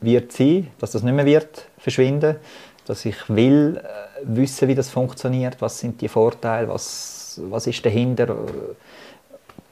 wird 0.00 0.32
sein, 0.32 0.68
dass 0.78 0.92
das 0.92 1.02
nicht 1.02 1.14
mehr 1.14 1.26
wird 1.26 1.66
verschwinden, 1.78 2.36
dass 2.86 3.04
ich 3.04 3.28
will 3.28 3.80
äh, 3.82 4.20
wissen, 4.22 4.68
wie 4.68 4.74
das 4.74 4.88
funktioniert, 4.88 5.60
was 5.60 5.78
sind 5.78 6.00
die 6.00 6.08
Vorteile, 6.08 6.68
was, 6.68 7.40
was 7.44 7.66
ist 7.66 7.84
dahinter, 7.84 8.36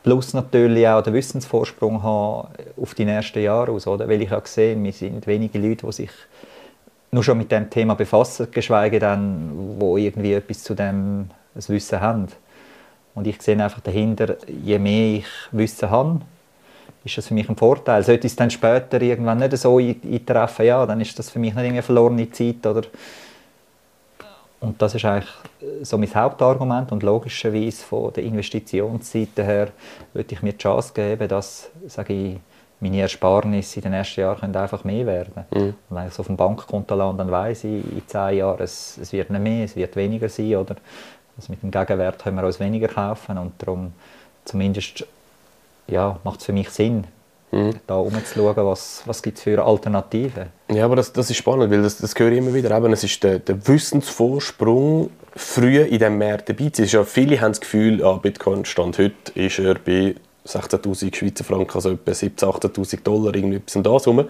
plus 0.03 0.35
natürlich 0.35 0.87
auch 0.87 1.03
den 1.03 1.15
Wissensvorsprung 1.15 2.03
haben 2.03 2.49
auf 2.81 2.95
die 2.95 3.05
nächsten 3.05 3.43
Jahre 3.43 3.73
aus, 3.73 3.87
oder? 3.87 4.09
Weil 4.09 4.23
ich 4.23 4.31
habe 4.31 4.43
gesehen, 4.43 4.85
wir 4.85 4.93
sind 4.93 5.27
wenige 5.27 5.59
Leute, 5.59 5.87
die 5.87 5.93
sich 5.93 6.11
nur 7.11 7.25
schon 7.25 7.39
mit 7.39 7.51
dem 7.51 7.71
Thema 7.71 7.95
befassen, 7.95 8.49
geschweige 8.51 8.99
denn, 8.99 9.51
wo 9.79 9.97
irgendwie 9.97 10.35
etwas 10.35 10.63
zu 10.63 10.75
dem 10.75 11.31
Wissen 11.55 12.01
haben. 12.01 12.29
Und 13.15 13.27
ich 13.27 13.41
sehe 13.41 13.61
einfach 13.61 13.81
dahinter, 13.81 14.37
je 14.47 14.79
mehr 14.79 15.19
ich 15.19 15.27
Wissen 15.51 15.91
habe, 15.91 16.21
ist 17.07 17.19
das 17.19 17.29
für 17.29 17.35
mich 17.35 17.49
ein 17.49 17.57
Vorteil. 17.57 18.03
Sollte 18.03 18.27
es 18.27 18.37
dann 18.37 18.51
später 18.51 19.01
irgendwann 19.01 19.39
nicht 19.39 19.57
so 19.57 19.79
eintreffen, 19.79 20.67
ja, 20.67 20.85
dann 20.85 21.01
ist 21.01 21.19
das 21.19 21.31
für 21.31 21.39
mich 21.39 21.55
nicht 21.55 21.65
eine 21.65 21.83
verlorene 21.83 22.31
Zeit. 22.31 22.67
Oder 22.67 22.83
und 24.61 24.81
das 24.81 24.95
ist 24.95 25.05
eigentlich 25.05 25.31
so 25.83 25.99
mein 25.99 26.13
Hauptargument 26.15 26.91
und 26.91 27.03
logischerweise 27.03 27.85
von 27.85 28.13
der 28.13 28.25
Investitionsseite 28.25 29.45
her 29.45 29.69
würde 30.13 30.35
ich 30.35 30.43
mir 30.43 30.53
die 30.53 30.59
Chance 30.59 30.93
geben, 30.95 31.29
dass 31.29 31.71
sage 31.87 32.13
ich, 32.13 32.39
meine 32.81 33.01
Ersparnisse 33.01 33.77
in 33.77 33.85
den 33.85 33.93
ersten 33.95 34.21
Jahren 34.21 34.55
einfach 34.55 34.85
mehr 34.85 35.07
werden. 35.07 35.45
Mhm. 35.51 35.75
Und 35.89 35.97
wenn 35.97 36.07
ich 36.07 36.13
es 36.13 36.21
auf 36.21 36.27
dem 36.27 36.37
Bankkonto 36.37 36.95
lande, 36.95 37.25
dann 37.25 37.31
weiss 37.31 37.65
ich, 37.65 37.85
in 37.85 38.03
zehn 38.07 38.39
Jahren, 38.39 38.63
es, 38.63 38.99
es 38.99 39.13
wird 39.13 39.31
nicht 39.31 39.43
mehr, 39.43 39.65
es 39.65 39.77
wird 39.77 39.97
weniger 39.97 40.29
sein. 40.29 40.57
Oder 40.57 40.77
also 41.37 41.53
mit 41.53 41.63
dem 41.63 41.71
Gegenwert 41.71 42.23
können 42.23 42.37
wir 42.37 42.45
uns 42.45 42.61
weniger 42.61 42.89
kaufen 42.89 43.39
und 43.39 43.53
darum 43.59 43.93
zumindest 44.45 45.07
ja, 45.89 46.19
macht 46.25 46.41
es 46.41 46.47
für 46.47 46.53
mich 46.53 46.71
Sinn, 46.71 47.05
mhm. 47.53 47.75
da 47.87 47.97
umzuschauen, 47.97 48.67
was, 48.67 49.03
was 49.07 49.23
gibt 49.23 49.39
es 49.39 49.45
für 49.45 49.65
Alternativen. 49.65 50.47
Ja, 50.71 50.85
aber 50.85 50.97
das, 50.97 51.13
das 51.13 51.31
ist 51.31 51.37
spannend, 51.37 51.71
weil 51.71 51.83
das, 51.83 51.99
das 51.99 52.15
höre 52.19 52.33
ich 52.33 52.39
immer 52.39 52.55
wieder. 52.55 52.77
Eben, 52.77 52.93
es 52.93 53.05
ist 53.05 53.23
der, 53.23 53.39
der 53.39 53.67
Wissensvorsprung, 53.67 55.11
früh 55.35 55.81
in 55.81 55.99
diesem 55.99 56.19
Markt 56.19 56.49
dabei 56.49 56.71
zu 56.71 56.85
sein. 56.85 57.01
Ja, 57.01 57.05
viele 57.05 57.41
haben 57.41 57.53
das 57.53 57.61
Gefühl, 57.61 58.05
ah, 58.05 58.15
Bitcoin 58.15 58.65
stand 58.65 58.99
heute, 58.99 59.33
ist 59.35 59.59
er 59.59 59.75
bei 59.75 60.15
16'000 60.47 61.15
Schweizer 61.15 61.45
Franken, 61.45 61.75
also 61.75 61.91
etwa 61.91 62.13
17'000, 62.13 62.73
18'000 62.73 63.03
Dollar, 63.03 63.35
irgendwie 63.35 63.57
etwas 63.57 63.77
und 63.77 63.87
das 63.87 64.07
rum. 64.07 64.25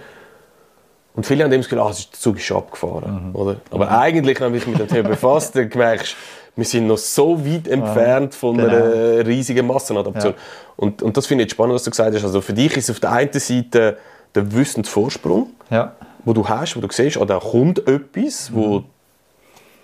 Und 1.14 1.24
viele 1.24 1.44
haben 1.44 1.50
das 1.50 1.68
Gefühl, 1.68 1.80
ah, 1.80 1.86
der 1.86 1.94
Zug 2.12 2.36
ist 2.36 2.44
schon 2.44 2.58
abgefahren. 2.58 3.28
Mhm. 3.28 3.36
Oder? 3.36 3.56
Aber 3.70 3.86
mhm. 3.86 3.92
eigentlich, 3.92 4.40
wenn 4.40 4.50
man 4.50 4.60
sich 4.60 4.68
mit 4.68 4.78
dem 4.78 4.88
Thema 4.88 5.08
befasst, 5.10 5.56
dann 5.56 5.70
merkst 5.74 6.12
du, 6.12 6.45
wir 6.56 6.64
sind 6.64 6.86
noch 6.86 6.98
so 6.98 7.38
weit 7.44 7.68
entfernt 7.68 8.34
von 8.34 8.56
genau. 8.56 8.68
einer 8.70 9.26
riesigen 9.26 9.66
Massenadaption. 9.66 10.32
Ja. 10.32 10.38
Und, 10.76 11.02
und 11.02 11.16
das 11.16 11.26
finde 11.26 11.44
ich 11.44 11.50
spannend, 11.50 11.74
was 11.74 11.84
du 11.84 11.90
gesagt 11.90 12.14
hast. 12.14 12.24
Also 12.24 12.40
für 12.40 12.54
dich 12.54 12.76
ist 12.76 12.90
auf 12.90 12.98
der 12.98 13.12
einen 13.12 13.32
Seite 13.32 13.98
der 14.34 14.52
Wissensvorsprung, 14.52 15.50
ja. 15.70 15.92
wo 16.24 16.32
du 16.32 16.48
hast, 16.48 16.76
wo 16.76 16.80
du 16.80 16.88
siehst, 16.90 17.18
ah, 17.18 17.24
da 17.26 17.38
kommt 17.38 17.86
etwas, 17.86 18.50
mhm. 18.50 18.56
wo 18.56 18.78
die 18.80 18.84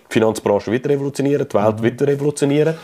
Finanzbranche 0.09 0.71
wieder 0.71 0.89
revolutionieren, 0.89 1.47
die 1.47 1.53
Welt 1.53 1.79
mhm. 1.79 1.83
wieder 1.83 2.07
revolutionieren 2.07 2.75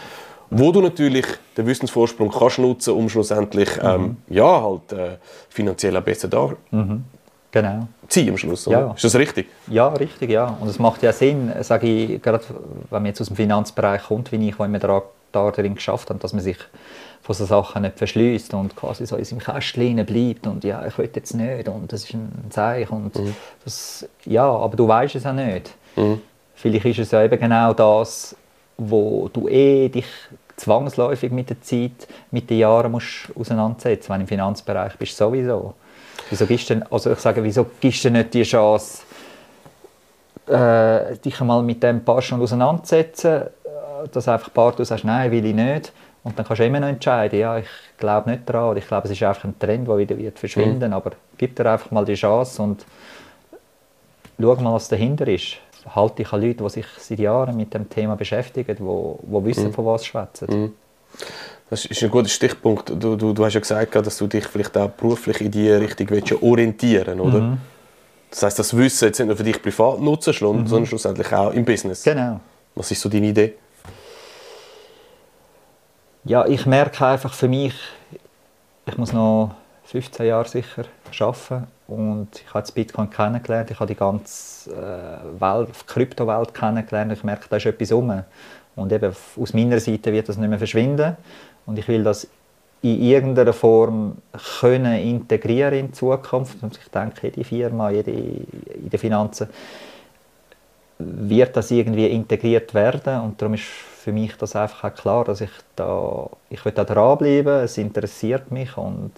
wo 0.52 0.72
du 0.72 0.82
natürlich 0.82 1.26
den 1.58 1.68
Wissensvorsprung 1.68 2.32
kannst 2.32 2.60
nutzen, 2.60 2.94
um 2.94 3.10
schlussendlich 3.10 3.76
mhm. 3.78 3.88
ähm, 3.88 4.18
ja, 4.30 4.62
halt, 4.62 4.92
äh, 4.92 5.18
finanziell 5.50 5.96
auch 5.98 6.02
besser 6.02 6.28
da 6.28 6.50
mhm. 6.72 7.06
Genau. 7.52 7.88
Ziehen 8.08 8.30
am 8.30 8.38
Schluss, 8.38 8.68
oder? 8.68 8.80
Ja. 8.80 8.94
Ist 8.94 9.04
das 9.04 9.16
richtig? 9.16 9.48
Ja, 9.68 9.88
richtig, 9.90 10.30
ja. 10.30 10.58
Und 10.60 10.68
es 10.68 10.80
macht 10.80 11.02
ja 11.02 11.12
Sinn, 11.12 11.52
sage 11.62 11.88
ich, 11.88 12.22
gerade 12.22 12.44
wenn 12.90 13.02
man 13.02 13.06
jetzt 13.08 13.22
aus 13.22 13.28
dem 13.28 13.36
Finanzbereich 13.36 14.04
kommt, 14.04 14.32
wie 14.32 14.50
ich, 14.50 14.60
wo 14.60 14.68
wir 14.68 14.80
da, 14.80 15.02
da 15.32 15.52
darin 15.52 15.76
geschafft 15.76 16.10
haben, 16.10 16.20
dass 16.20 16.34
man 16.34 16.44
sich 16.44 16.58
von 17.22 17.36
so 17.36 17.46
Sachen 17.46 17.84
nicht 17.84 17.98
verschließt 17.98 18.54
und 18.54 18.76
quasi 18.76 19.06
so 19.06 19.16
in 19.16 19.26
seinem 19.26 19.40
Kästchen 19.40 20.06
bleibt 20.06 20.48
und 20.48 20.64
ja, 20.64 20.86
ich 20.86 20.98
will 20.98 21.10
jetzt 21.14 21.34
nicht 21.34 21.68
und 21.68 21.92
das 21.92 22.04
ist 22.04 22.14
ein 22.14 22.32
Zeichen 22.50 22.96
und 22.96 23.16
mhm. 23.16 23.36
das, 23.64 24.08
ja, 24.26 24.48
aber 24.48 24.76
du 24.76 24.88
weißt 24.88 25.16
es 25.16 25.26
auch 25.26 25.34
nicht. 25.34 25.72
Mhm. 25.96 26.22
Vielleicht 26.56 26.86
ist 26.86 27.00
es 27.00 27.12
ja 27.12 27.24
eben 27.24 27.40
genau 27.40 27.74
das, 27.74 28.36
wo 28.78 29.30
du 29.32 29.48
eh 29.48 29.90
dich 29.90 30.08
zwangsläufig 30.56 31.32
mit 31.32 31.50
der 31.50 31.62
Zeit, 31.62 32.08
mit 32.32 32.50
den 32.50 32.60
Jahren 32.60 32.92
musst 32.92 33.30
auseinandersetzen, 33.36 34.10
wenn 34.10 34.20
du 34.20 34.24
im 34.24 34.28
Finanzbereich 34.28 34.98
bist 34.98 35.16
sowieso. 35.16 35.74
Wieso 36.30 36.46
gibst 36.46 36.70
du 36.70 36.82
also 36.92 37.12
ich 37.12 37.20
sage, 37.20 37.44
wieso 37.44 37.66
gibst 37.80 38.06
du 38.06 38.12
nicht 38.12 38.34
die 38.34 38.44
Chance, 38.44 39.04
äh, 40.48 41.18
dich 41.18 41.40
einmal 41.42 41.64
mit 41.64 41.82
dem 41.84 42.04
paar 42.04 42.22
schon 42.22 42.42
auseinandersetzen, 42.42 43.42
äh, 43.42 44.08
dass 44.12 44.28
einfach 44.28 44.48
ein 44.48 44.54
paar 44.54 44.72
du 44.74 44.84
sagst, 44.84 45.06
nein, 45.06 45.32
will 45.32 45.46
ich 45.46 45.56
nicht. 45.56 45.92
Und 46.24 46.38
dann 46.38 46.46
kannst 46.46 46.60
du 46.60 46.66
immer 46.66 46.80
noch 46.80 46.88
entscheiden, 46.88 47.40
ja, 47.40 47.58
ich 47.58 47.68
glaube 47.98 48.30
nicht 48.30 48.48
daran. 48.48 48.72
Oder 48.72 48.80
ich 48.80 48.88
glaube, 48.88 49.08
es 49.08 49.12
ist 49.12 49.24
einfach 49.24 49.46
ein 49.46 49.58
Trend, 49.58 49.88
der 49.88 49.98
wieder 49.98 50.18
wird 50.18 50.38
verschwinden 50.38 50.90
mhm. 50.90 50.94
Aber 50.94 51.12
gib 51.38 51.56
dir 51.56 51.72
einfach 51.72 51.92
mal 51.92 52.06
die 52.06 52.16
Chance 52.16 52.62
und 52.62 52.86
schau 54.40 54.56
mal, 54.56 54.74
was 54.74 54.90
dahinter 54.90 55.28
ist. 55.28 55.58
Halte 55.96 56.16
dich 56.18 56.34
an 56.34 56.42
Leute, 56.42 56.64
die 56.64 56.70
sich 56.70 56.86
seit 56.98 57.20
Jahren 57.20 57.56
mit 57.56 57.74
dem 57.74 57.90
Thema 57.90 58.16
beschäftigen, 58.16 58.76
die, 58.76 58.84
die 58.84 59.46
wissen, 59.46 59.68
mhm. 59.68 59.74
von 59.74 59.86
was 59.86 60.02
sie 60.02 60.08
schwätzen. 60.10 60.48
Mhm. 60.50 60.74
Das 61.70 61.86
ist 61.86 62.02
ein 62.04 62.10
guter 62.10 62.30
Stichpunkt. 62.30 62.90
Du, 62.90 63.16
du, 63.16 63.34
du 63.34 63.46
hast 63.46 63.54
ja 63.54 63.60
gesagt, 63.60 63.96
dass 63.96 64.18
du 64.18 64.28
dich 64.28 64.48
vielleicht 64.48 64.76
auch 64.78 64.90
beruflich 64.90 65.42
in 65.42 65.52
diese 65.52 65.80
Richtung 65.80 66.10
willst, 66.10 66.32
orientieren 66.42 67.20
oder? 67.20 67.42
Mhm. 67.42 67.58
Das 68.32 68.44
heißt, 68.44 68.60
das 68.60 68.76
Wissen 68.76 69.06
jetzt 69.06 69.20
nicht 69.20 69.28
nur 69.28 69.38
für 69.38 69.44
dich 69.44 69.62
privat 69.62 70.00
nutzen, 70.00 70.32
mhm. 70.32 70.68
sondern 70.68 70.86
schlussendlich 70.86 71.32
auch 71.34 71.52
im 71.52 71.66
Business. 71.66 72.04
Genau. 72.04 72.40
Was 72.76 72.92
ist 72.92 73.02
so 73.02 73.10
deine 73.10 73.28
Idee? 73.28 73.56
Ja, 76.26 76.46
ich 76.46 76.66
merke 76.66 77.06
einfach 77.06 77.34
für 77.34 77.48
mich, 77.48 77.74
ich 78.86 78.98
muss 78.98 79.14
noch 79.14 79.56
15 79.86 80.26
Jahre 80.26 80.48
sicher 80.48 80.86
arbeiten 81.20 81.68
und 81.88 82.28
ich 82.34 82.48
habe 82.50 82.60
jetzt 82.60 82.76
Bitcoin 82.76 83.10
kennengelernt, 83.10 83.72
ich 83.72 83.80
habe 83.80 83.88
die 83.88 83.98
ganze 83.98 84.70
äh, 84.72 85.42
Welt, 85.42 85.70
die 85.70 85.86
Kryptowelt 85.88 86.54
kennengelernt, 86.54 87.12
ich 87.14 87.24
merke, 87.24 87.46
da 87.50 87.58
ist 87.58 87.66
etwas 87.66 87.92
rum. 87.92 88.24
Und 88.76 88.92
eben 88.92 89.14
aus 89.40 89.54
meiner 89.54 89.80
Seite 89.80 90.12
wird 90.12 90.30
das 90.30 90.38
nicht 90.38 90.50
mehr 90.50 90.58
verschwinden. 90.58 91.18
Und 91.66 91.78
ich 91.78 91.88
will 91.88 92.04
das 92.04 92.28
in 92.82 93.02
irgendeiner 93.02 93.54
Form 93.54 94.18
können 94.60 95.00
integrieren 95.00 95.74
in 95.74 95.94
Zukunft. 95.94 96.62
Und 96.62 96.78
ich 96.78 96.90
denke, 96.90 97.28
jede 97.28 97.44
Firma, 97.44 97.90
jede 97.90 98.12
in 98.12 98.90
den 98.90 99.00
Finanzen 99.00 99.50
wird 100.98 101.56
das 101.56 101.72
irgendwie 101.72 102.08
integriert 102.08 102.74
werden. 102.74 103.22
Und 103.22 103.42
darum 103.42 103.54
ist 103.54 103.64
für 103.64 104.12
mich 104.12 104.36
das 104.38 104.56
einfach 104.56 104.92
auch 104.92 104.96
klar, 104.96 105.26
dass 105.26 105.42
ich 105.42 105.52
da, 105.76 106.30
ich 106.50 106.64
will 106.64 106.72
da 106.72 106.84
dranbleiben. 106.84 107.64
Es 107.64 107.78
interessiert 107.78 108.52
mich 108.52 108.78
und 108.78 109.12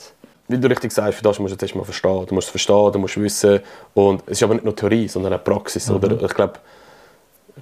wie 0.48 0.58
du 0.58 0.68
richtig 0.68 0.92
sagst, 0.92 1.18
für 1.18 1.24
das 1.24 1.40
musst 1.40 1.52
du 1.52 1.54
jetzt 1.54 1.64
erstmal 1.64 1.86
verstehen. 1.86 2.26
Du 2.28 2.36
musst 2.36 2.48
es 2.48 2.52
verstehen, 2.52 2.92
du 2.92 3.00
musst 3.00 3.20
wissen. 3.20 3.62
Und 3.94 4.22
es 4.26 4.34
ist 4.34 4.44
aber 4.44 4.56
nicht 4.56 4.66
nur 4.66 4.76
Theorie, 4.76 5.08
sondern 5.08 5.34
auch 5.34 5.44
Praxis. 5.44 5.88
Mhm. 5.88 5.96
Oder? 5.96 6.22
Ich 6.22 6.34
glaube, 6.34 6.54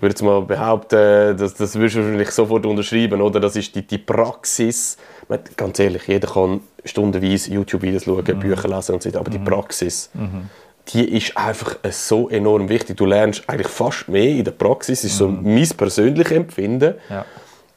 würde 0.01 0.13
jetzt 0.13 0.21
mal 0.21 0.41
behaupten, 0.41 1.37
das, 1.37 1.53
das 1.53 1.75
würdest 1.75 1.95
du 1.95 1.99
wahrscheinlich 2.01 2.31
sofort 2.31 2.65
unterschreiben, 2.65 3.21
oder? 3.21 3.39
Das 3.39 3.55
ist 3.55 3.73
die, 3.75 3.85
die 3.85 3.97
Praxis. 3.97 4.97
Ganz 5.57 5.79
ehrlich, 5.79 6.07
jeder 6.07 6.27
kann 6.27 6.61
stundenweise 6.85 7.51
YouTube-Videos 7.51 8.05
schauen, 8.05 8.23
mhm. 8.25 8.39
Bücher 8.39 8.67
lesen 8.67 8.95
und 8.95 9.03
so 9.03 9.09
weiter, 9.09 9.19
aber 9.19 9.29
mhm. 9.29 9.33
die 9.33 9.39
Praxis, 9.39 10.09
mhm. 10.13 10.49
die 10.89 11.17
ist 11.17 11.37
einfach 11.37 11.77
so 11.91 12.29
enorm 12.29 12.69
wichtig. 12.69 12.97
Du 12.97 13.05
lernst 13.05 13.43
eigentlich 13.47 13.67
fast 13.67 14.07
mehr 14.07 14.29
in 14.29 14.43
der 14.43 14.51
Praxis, 14.51 15.01
das 15.01 15.11
ist 15.11 15.17
so 15.17 15.27
mhm. 15.27 15.53
mein 15.53 15.69
persönliches 15.69 16.31
Empfinden, 16.31 16.95
ja. 17.09 17.25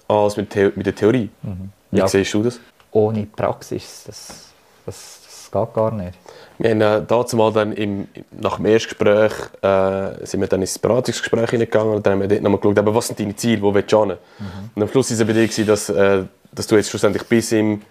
als 0.09 0.37
mit, 0.37 0.53
The 0.53 0.71
mit 0.75 0.87
der 0.87 0.95
Theorie. 0.95 1.31
Mhm. 1.43 1.71
Wie 1.91 1.99
ja. 1.99 2.09
siehst 2.09 2.33
du 2.33 2.43
das? 2.43 2.59
Ohne 2.93 3.27
Praxis, 3.27 4.05
das, 4.07 4.53
das, 4.87 5.21
das 5.25 5.51
geht 5.51 5.75
gar 5.75 5.93
nicht. 5.93 6.19
Wir 6.63 6.71
haben 6.71 6.81
äh, 6.81 7.03
dazu 7.05 7.37
mal 7.37 7.53
dann 7.53 7.73
im, 7.73 8.07
nach 8.31 8.57
dem 8.57 8.67
Erstgespräch 8.67 9.33
äh, 9.63 10.25
sind 10.25 10.41
wir 10.41 10.47
dann 10.47 10.61
ins 10.61 10.79
Beratungsgespräch 10.79 11.51
hineingegangen 11.51 11.97
und 11.97 12.07
dann 12.07 12.13
haben 12.13 12.21
wir 12.21 12.29
dort 12.29 12.43
nochmal 12.43 12.61
geschaut, 12.61 12.79
aber 12.79 12.95
was 12.95 13.09
sind 13.09 13.19
deine 13.19 13.35
Ziele, 13.35 13.63
wo 13.63 13.75
willst 13.75 13.91
du 13.91 14.01
hin? 14.01 14.17
Mhm. 14.39 14.45
Und 14.77 14.83
am 14.83 14.89
Schluss 14.89 15.11
war 15.11 15.19
es 15.21 15.27
bei 15.27 15.33
dir, 15.33 15.67
dass, 15.67 15.89
äh, 15.89 16.23
dass 16.53 16.67
du 16.69 16.77
jetzt 16.77 16.91
schlussendlich 16.91 17.25
bis 17.25 17.51
im, 17.51 17.83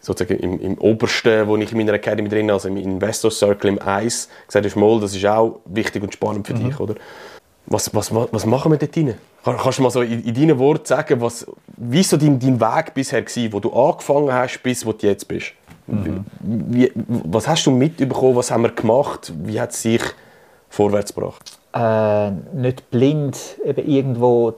sozusagen 0.00 0.38
im, 0.38 0.60
im 0.60 0.78
Obersten, 0.78 1.48
wo 1.48 1.56
ich 1.56 1.72
in 1.72 1.78
meiner 1.78 1.94
Academy 1.94 2.28
drin 2.28 2.52
also 2.52 2.68
im 2.68 2.76
Investor 2.76 3.32
Circle, 3.32 3.70
im 3.70 3.82
Eis, 3.82 4.28
gesagt 4.46 4.64
hast, 4.64 4.76
mal, 4.76 5.00
das 5.00 5.16
ist 5.16 5.26
auch 5.26 5.58
wichtig 5.64 6.04
und 6.04 6.14
spannend 6.14 6.46
für 6.46 6.54
mhm. 6.54 6.68
dich, 6.68 6.78
oder? 6.78 6.94
Was, 7.66 7.92
was, 7.92 8.14
was 8.14 8.46
machen 8.46 8.70
wir 8.70 8.78
dort 8.78 8.96
rein? 8.96 9.14
Kannst 9.44 9.78
du 9.78 9.82
mal 9.82 9.90
so 9.90 10.02
in, 10.02 10.22
in 10.22 10.34
deinen 10.34 10.58
Worten 10.60 10.84
sagen, 10.84 11.20
was, 11.20 11.46
wie 11.76 12.04
so 12.04 12.16
dein, 12.16 12.38
dein 12.38 12.60
Weg 12.60 12.94
bisher 12.94 13.24
war, 13.24 13.52
wo 13.52 13.58
du 13.58 13.72
angefangen 13.72 14.32
hast, 14.32 14.62
bis 14.62 14.86
wo 14.86 14.92
du 14.92 15.04
jetzt 15.04 15.26
bist? 15.26 15.52
Mhm. 15.92 16.24
Wie, 16.40 16.92
was 16.94 17.46
hast 17.46 17.66
du 17.66 17.70
mitbekommen? 17.70 18.36
Was 18.36 18.50
haben 18.50 18.62
wir 18.62 18.70
gemacht? 18.70 19.32
Wie 19.44 19.60
hat 19.60 19.70
es 19.70 19.82
sich 19.82 20.02
vorwärts 20.68 21.14
gebracht? 21.14 21.58
Äh, 21.74 22.30
nicht 22.54 22.90
blind 22.90 23.38
eben 23.64 23.86
irgendwo 23.86 24.54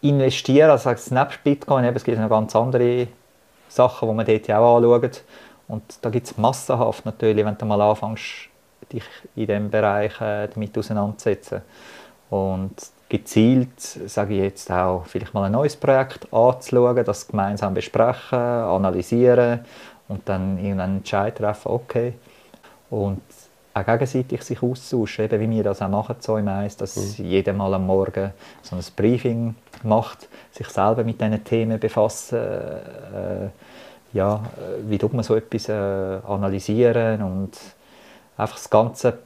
investieren. 0.00 0.70
Also 0.70 0.90
nebst 0.90 1.44
Bitcoin 1.44 1.84
eben, 1.84 1.96
es 1.96 2.04
gibt 2.04 2.18
noch 2.18 2.28
ganz 2.28 2.56
andere 2.56 3.08
Sachen, 3.68 4.08
die 4.08 4.14
man 4.14 4.26
dort 4.26 4.50
auch 4.50 4.76
anschaut. 4.76 5.22
Und 5.68 5.82
da 6.02 6.10
gibt 6.10 6.26
es 6.26 6.36
massenhaft 6.36 7.04
natürlich, 7.04 7.44
wenn 7.44 7.56
du 7.56 7.64
mal 7.66 7.80
anfängst, 7.80 8.48
dich 8.92 9.04
in 9.36 9.46
diesem 9.46 9.70
Bereich 9.70 10.20
äh, 10.20 10.48
damit 10.48 10.76
auseinanderzusetzen. 10.76 11.60
Und 12.30 12.74
gezielt, 13.08 13.80
sage 13.80 14.34
ich 14.34 14.40
jetzt 14.40 14.70
auch, 14.70 15.04
vielleicht 15.06 15.34
mal 15.34 15.44
ein 15.44 15.52
neues 15.52 15.76
Projekt 15.76 16.32
anzuschauen, 16.32 17.04
das 17.04 17.26
gemeinsam 17.26 17.74
besprechen, 17.74 18.38
analysieren 18.38 19.60
und 20.10 20.28
dann 20.28 20.58
irgendeinen 20.58 20.98
Entscheid 20.98 21.36
treffen, 21.36 21.70
okay. 21.70 22.14
Und 22.90 23.22
auch 23.72 23.86
gegenseitig 23.86 24.42
sich 24.42 24.62
austauschen, 24.62 25.26
eben 25.26 25.40
wie 25.50 25.56
wir 25.56 25.64
das 25.64 25.80
auch 25.80 25.88
machen 25.88 26.16
so 26.18 26.36
im 26.36 26.48
Eis, 26.48 26.76
dass 26.76 27.18
mhm. 27.18 27.24
jeder 27.24 27.52
mal 27.52 27.72
am 27.74 27.86
Morgen 27.86 28.32
so 28.62 28.76
ein 28.76 28.82
Briefing 28.96 29.54
macht, 29.84 30.28
sich 30.52 30.68
selber 30.68 31.04
mit 31.04 31.20
diesen 31.20 31.44
Themen 31.44 31.78
befassen, 31.78 32.38
äh, 32.38 33.48
ja, 34.12 34.42
wie 34.82 34.98
tut 34.98 35.14
man 35.14 35.22
so 35.22 35.36
etwas 35.36 35.68
äh, 35.68 35.72
analysieren 35.72 37.22
und 37.22 37.56
einfach 38.36 38.56
das 38.56 38.68
Ganze, 38.68 39.18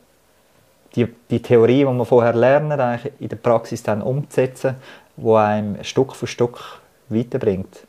die, 0.95 1.07
die 1.31 1.41
Theorie, 1.41 1.79
die 1.79 1.85
man 1.87 2.05
vorher 2.05 2.35
lernen, 2.35 2.79
eigentlich 2.79 3.13
in 3.19 3.29
der 3.31 3.37
Praxis 3.37 3.83
dann 3.83 4.03
umzusetzen, 4.03 4.77
wo 5.17 5.37
einem 5.37 5.83
Stück 5.83 6.15
für 6.15 6.27
Stück 6.27 6.81
weiterbringt. 7.09 7.87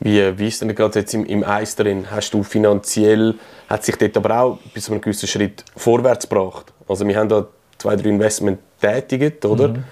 Wie, 0.00 0.38
wie 0.38 0.48
ist 0.48 0.60
denn 0.60 0.74
gerade 0.74 0.98
jetzt 0.98 1.14
im, 1.14 1.24
im 1.24 1.42
Eis 1.42 1.74
drin? 1.74 2.06
Hast 2.10 2.32
du 2.34 2.42
finanziell, 2.42 3.34
hat 3.68 3.84
sich 3.84 3.96
dort 3.96 4.16
aber 4.16 4.40
auch 4.40 4.58
bis 4.74 4.84
zu 4.84 4.92
einem 4.92 5.00
gewissen 5.00 5.26
Schritt 5.26 5.64
vorwärts 5.76 6.28
gebracht? 6.28 6.72
Also 6.86 7.06
wir 7.06 7.16
haben 7.16 7.28
da 7.28 7.46
zwei, 7.78 7.96
drei 7.96 8.10
Investment 8.10 8.58
tätigt, 8.80 9.44
oder? 9.44 9.68
Mhm. 9.68 9.84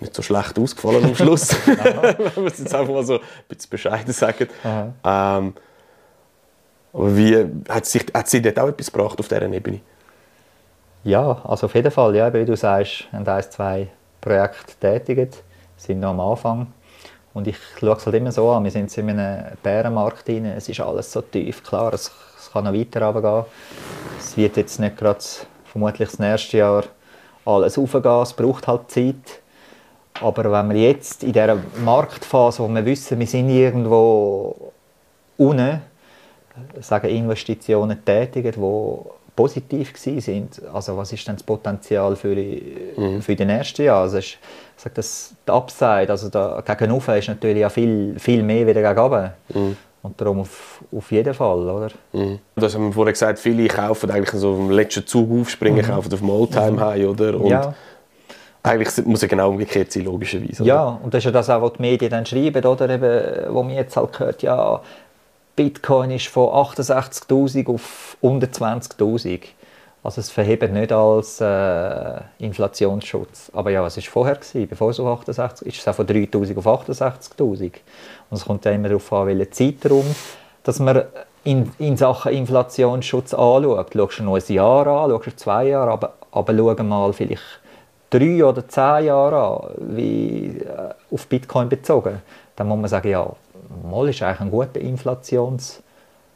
Nicht 0.00 0.14
so 0.14 0.22
schlecht 0.22 0.58
ausgefallen 0.58 1.04
am 1.04 1.14
Schluss, 1.14 1.50
wenn 1.66 2.44
wir 2.44 2.52
es 2.52 2.58
jetzt 2.58 2.74
einfach 2.74 2.92
mal 2.92 3.04
so 3.04 3.14
ein 3.14 3.20
bisschen 3.48 3.70
bescheiden 3.70 4.12
sagen. 4.12 4.48
Ähm, 4.64 5.54
aber 6.92 7.16
wie, 7.16 7.46
hat, 7.68 7.86
sich, 7.86 8.06
hat 8.14 8.28
sie 8.28 8.40
dort 8.40 8.58
auch 8.58 8.68
etwas 8.68 8.92
gebracht 8.92 9.18
auf 9.18 9.28
dieser 9.28 9.42
Ebene? 9.42 9.80
Ja, 11.04 11.40
also 11.44 11.66
auf 11.66 11.74
jeden 11.74 11.90
Fall. 11.90 12.14
Ja, 12.16 12.32
wie 12.32 12.44
du 12.44 12.56
sagst, 12.56 13.08
haben 13.12 13.26
ein, 13.26 13.50
zwei 13.50 13.88
Projekte 14.20 14.74
tätigt, 14.80 15.42
sind 15.76 16.00
noch 16.00 16.10
am 16.10 16.20
Anfang 16.20 16.66
Und 17.38 17.46
ich 17.46 17.56
schaue 17.78 17.92
es 17.92 18.04
halt 18.04 18.16
immer 18.16 18.32
so 18.32 18.50
an, 18.50 18.64
wir 18.64 18.70
sind 18.72 18.98
in 18.98 19.10
einem 19.10 19.56
Bärenmarkt 19.62 20.28
rein, 20.28 20.44
es 20.46 20.68
ist 20.68 20.80
alles 20.80 21.12
so 21.12 21.20
tief, 21.20 21.62
klar, 21.62 21.94
es, 21.94 22.10
es 22.36 22.50
kann 22.50 22.64
noch 22.64 22.72
weiter 22.72 23.00
runtergehen. 23.00 23.44
Es 24.18 24.36
wird 24.36 24.56
jetzt 24.56 24.80
nicht 24.80 24.96
gerade, 24.96 25.20
vermutlich 25.64 26.08
das 26.08 26.18
nächste 26.18 26.56
Jahr, 26.58 26.82
alles 27.44 27.78
aufgehen, 27.78 28.22
es 28.22 28.32
braucht 28.32 28.66
halt 28.66 28.90
Zeit. 28.90 29.40
Aber 30.20 30.50
wenn 30.50 30.74
wir 30.74 30.82
jetzt 30.88 31.22
in 31.22 31.32
dieser 31.32 31.58
Marktphase, 31.84 32.60
wo 32.60 32.66
wir 32.66 32.84
wissen, 32.84 33.20
wir 33.20 33.26
sind 33.28 33.50
irgendwo 33.50 34.72
unten, 35.36 35.80
sagen 36.80 37.08
Investitionen 37.08 38.04
tätigen, 38.04 38.50
die 38.50 39.17
positiv 39.38 39.92
sind. 39.96 40.60
Also 40.74 40.96
was 40.96 41.12
ist 41.12 41.28
denn 41.28 41.36
das 41.36 41.44
Potenzial 41.44 42.16
für 42.16 42.34
die, 42.34 42.60
mhm. 42.96 43.22
für 43.22 43.36
die 43.36 43.44
nächsten 43.44 43.84
Jahre? 43.84 44.02
Also 44.02 44.18
ich 44.18 44.36
sage, 44.76 44.96
das, 44.96 45.32
die 45.46 45.52
Upside, 45.52 46.08
also 46.10 46.28
da, 46.28 46.60
gegenüber 46.66 47.16
ist 47.16 47.28
natürlich 47.28 47.60
ja 47.60 47.68
viel, 47.68 48.18
viel 48.18 48.42
mehr 48.42 48.66
wieder 48.66 48.82
gegenüber. 48.82 49.34
Mhm. 49.54 49.76
Und 50.02 50.20
darum 50.20 50.40
auf, 50.40 50.82
auf 50.90 51.12
jeden 51.12 51.34
Fall, 51.34 51.68
oder? 51.68 51.90
Mhm. 52.12 52.40
Das 52.56 52.74
haben 52.74 52.86
wir 52.86 52.92
vorhin 52.92 53.12
gesagt, 53.12 53.38
viele 53.38 53.68
kaufen 53.68 54.10
eigentlich 54.10 54.40
so 54.40 54.50
auf 54.50 54.56
dem 54.56 54.70
letzten 54.70 55.06
Zug 55.06 55.30
aufspringen, 55.30 55.86
mhm. 55.86 55.90
kaufen 55.90 56.12
auf 56.12 56.18
dem 56.18 56.30
Oldtime 56.30 56.96
mhm. 56.96 57.08
oder? 57.08 57.40
Und 57.40 57.46
ja. 57.46 57.74
Eigentlich 58.64 59.06
muss 59.06 59.22
es 59.22 59.28
genau 59.28 59.50
umgekehrt 59.50 59.92
sein, 59.92 60.02
logischerweise. 60.04 60.64
Oder? 60.64 60.68
Ja, 60.68 61.00
und 61.00 61.14
das 61.14 61.18
ist 61.18 61.26
ja 61.26 61.30
das 61.30 61.48
auch, 61.48 61.62
was 61.62 61.74
die 61.74 61.82
Medien 61.82 62.10
dann 62.10 62.26
schreiben, 62.26 62.64
oder? 62.64 62.90
Eben, 62.90 63.54
wo 63.54 63.62
man 63.62 63.74
jetzt 63.74 63.96
halt 63.96 64.12
gehört, 64.12 64.42
ja, 64.42 64.82
Bitcoin 65.58 66.12
ist 66.12 66.28
von 66.28 66.50
68'000 66.50 67.68
auf 67.68 68.16
unter 68.20 68.46
20'000. 68.46 69.40
Also 70.04 70.20
es 70.20 70.30
verhebt 70.30 70.72
nicht 70.72 70.92
als 70.92 71.40
äh, 71.40 72.20
Inflationsschutz. 72.38 73.50
Aber 73.52 73.72
ja, 73.72 73.82
was 73.82 73.96
war 73.96 74.04
vorher? 74.04 74.36
Gewesen? 74.36 74.68
Bevor 74.68 74.90
es 74.90 75.00
auf 75.00 75.20
68 75.20 75.66
ist 75.66 75.80
es 75.80 75.88
auch 75.88 75.96
von 75.96 76.06
3'000 76.06 76.56
auf 76.58 76.66
68'000. 76.88 77.72
Und 78.30 78.36
es 78.36 78.44
kommt 78.44 78.64
ja 78.66 78.70
immer 78.70 78.86
darauf 78.88 79.12
an, 79.12 79.26
welchen 79.26 79.50
Zeitraum 79.50 80.06
dass 80.62 80.78
man 80.78 81.02
in, 81.42 81.72
in 81.78 81.96
Sachen 81.96 82.32
Inflationsschutz 82.32 83.34
anschaut. 83.34 83.88
Schaust 83.92 84.18
du 84.20 84.22
noch 84.22 84.36
ein 84.36 84.54
Jahr 84.54 84.86
an, 84.86 85.10
schaust 85.10 85.26
du 85.26 85.36
zwei 85.36 85.68
Jahre, 85.68 85.90
aber, 85.90 86.12
aber 86.30 86.56
schau 86.56 86.84
mal 86.84 87.12
vielleicht 87.12 87.42
drei 88.10 88.44
oder 88.44 88.68
zehn 88.68 89.06
Jahre 89.06 89.42
an, 89.42 89.96
wie 89.96 90.58
äh, 90.58 90.94
auf 91.12 91.26
Bitcoin 91.26 91.68
bezogen. 91.68 92.22
Dann 92.54 92.68
muss 92.68 92.78
man 92.78 92.88
sagen, 92.88 93.08
ja, 93.08 93.28
mal 93.88 94.08
ist 94.08 94.22
eigentlich 94.22 94.40
ein 94.40 94.50
guter 94.50 94.80
Inflationsschutz 94.80 95.82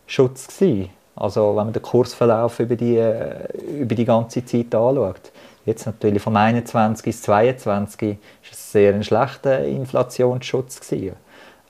gewesen. 0.07 0.91
Also 1.15 1.49
wenn 1.51 1.65
man 1.65 1.73
den 1.73 1.83
Kursverlauf 1.83 2.59
über 2.61 2.77
die, 2.77 2.97
äh, 2.97 3.47
über 3.81 3.95
die 3.95 4.05
ganze 4.05 4.45
Zeit 4.45 4.75
anschaut. 4.75 5.31
Jetzt 5.65 5.87
natürlich 5.87 6.23
vom 6.23 6.35
21 6.35 7.05
bis 7.05 7.23
22 7.23 8.19
ist 8.43 8.53
es 8.53 8.73
sehr 8.73 8.95
ein 8.95 9.05
schlechter 9.05 9.65
Inflationsschutz 9.65 10.81
gewesen. 10.81 11.17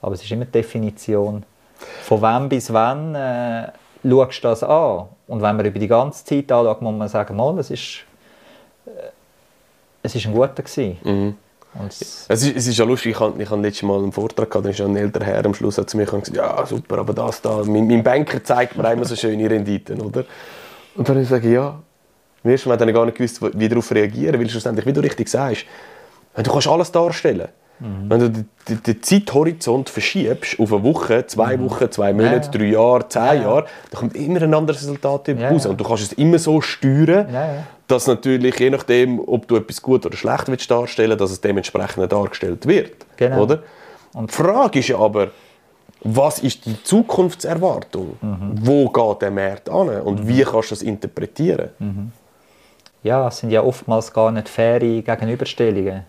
Aber 0.01 0.15
es 0.15 0.23
ist 0.23 0.31
immer 0.31 0.45
die 0.45 0.51
Definition, 0.51 1.43
von 2.03 2.21
wann 2.21 2.49
bis 2.49 2.71
wann 2.73 3.13
äh, 3.15 3.71
schaust 4.03 4.43
du 4.43 4.47
das 4.47 4.63
an. 4.63 5.07
Und 5.27 5.41
wenn 5.41 5.55
man 5.55 5.65
über 5.65 5.79
die 5.79 5.87
ganze 5.87 6.25
Zeit 6.25 6.51
anschaut, 6.51 6.81
muss 6.81 6.95
man 6.95 7.07
sagen, 7.07 7.35
mal, 7.35 7.57
es 7.59 7.69
ist, 7.69 7.99
äh, 8.85 8.89
es 10.01 10.15
ist 10.15 10.25
ein 10.25 10.33
guter 10.33 10.63
gewesen. 10.63 10.97
Mhm. 11.03 11.37
Es 12.29 12.43
ist, 12.43 12.55
es 12.55 12.67
ist 12.67 12.77
ja 12.77 12.85
lustig, 12.85 13.11
ich 13.11 13.19
hatte, 13.19 13.41
ich 13.41 13.49
letztes 13.49 13.83
Mal 13.83 13.97
einen 13.97 14.11
Vortrag, 14.11 14.49
gehabt, 14.49 14.65
da 14.65 14.69
ist 14.69 14.81
ein 14.81 14.95
älterer 14.95 15.25
Herr 15.25 15.45
am 15.45 15.53
Schluss 15.53 15.77
hat 15.77 15.89
zu 15.89 15.97
mir 15.97 16.05
gesagt, 16.05 16.29
ja 16.35 16.65
super, 16.65 16.99
aber 16.99 17.13
das 17.13 17.41
da, 17.41 17.63
mein, 17.65 17.87
mein 17.87 18.03
Banker 18.03 18.43
zeigt 18.43 18.77
mir 18.77 18.91
immer 18.91 19.05
so 19.05 19.15
schöne 19.15 19.49
Renditen, 19.49 19.99
oder? 20.01 20.25
Und 20.95 21.09
dann 21.09 21.27
habe 21.27 21.37
ich 21.37 21.51
ja, 21.51 21.81
im 22.43 22.51
ersten 22.51 22.69
Mal 22.69 22.77
dann 22.77 22.93
gar 22.93 23.05
nicht 23.05 23.17
gewusst, 23.17 23.39
wie 23.41 23.69
darauf 23.69 23.91
reagieren, 23.91 24.39
weil 24.39 24.49
schlussendlich, 24.49 24.85
wie 24.85 24.93
du 24.93 25.01
richtig 25.01 25.29
sagst, 25.29 25.65
du 26.35 26.51
kannst 26.51 26.67
alles 26.67 26.91
darstellen. 26.91 27.47
Mhm. 27.83 28.09
Wenn 28.09 28.19
du 28.19 28.29
den, 28.29 28.83
den 28.83 29.03
Zeithorizont 29.03 29.89
verschiebst 29.89 30.57
auf 30.57 30.71
eine 30.71 30.83
Woche, 30.83 31.27
zwei 31.27 31.57
mhm. 31.57 31.65
Wochen, 31.65 31.91
zwei 31.91 32.13
Monate, 32.13 32.35
ja, 32.35 32.41
ja. 32.43 32.49
drei 32.51 32.65
Jahre, 32.65 33.09
zehn 33.09 33.21
ja, 33.21 33.33
Jahre, 33.33 33.65
dann 33.91 33.99
kommt 33.99 34.15
immer 34.15 34.41
ein 34.41 34.53
anderes 34.53 34.81
Resultat 34.81 35.29
raus. 35.29 35.65
Und 35.65 35.79
du 35.79 35.83
kannst 35.83 36.03
es 36.03 36.13
immer 36.13 36.39
so 36.39 36.61
steuern, 36.61 37.27
dass 37.87 38.07
natürlich, 38.07 38.57
je 38.59 38.69
nachdem, 38.69 39.19
ob 39.19 39.47
du 39.47 39.57
etwas 39.57 39.81
gut 39.81 40.05
oder 40.05 40.15
schlecht 40.15 40.47
willst 40.47 40.71
darstellen 40.71 41.17
dass 41.17 41.31
es 41.31 41.41
dementsprechend 41.41 42.11
dargestellt 42.11 42.65
wird. 42.65 43.05
Genau. 43.17 43.43
Oder? 43.43 43.63
Und 44.13 44.31
die 44.31 44.35
Frage 44.35 44.79
ist 44.79 44.87
ja 44.87 44.97
aber, 44.97 45.31
was 46.05 46.39
ist 46.39 46.65
die 46.65 46.81
Zukunftserwartung? 46.83 48.17
Mhm. 48.21 48.51
Wo 48.61 48.89
geht 48.89 49.21
der 49.21 49.31
Markt 49.31 49.69
an? 49.69 49.89
Und 50.01 50.23
mhm. 50.23 50.27
wie 50.27 50.43
kannst 50.43 50.71
du 50.71 50.75
das 50.75 50.81
interpretieren? 50.81 51.69
Mhm. 51.79 52.11
Ja, 53.03 53.27
es 53.27 53.39
sind 53.39 53.51
ja 53.51 53.61
oftmals 53.61 54.13
gar 54.13 54.31
nicht 54.31 54.47
faire 54.47 54.79
Gegenüberstellungen. 54.79 56.03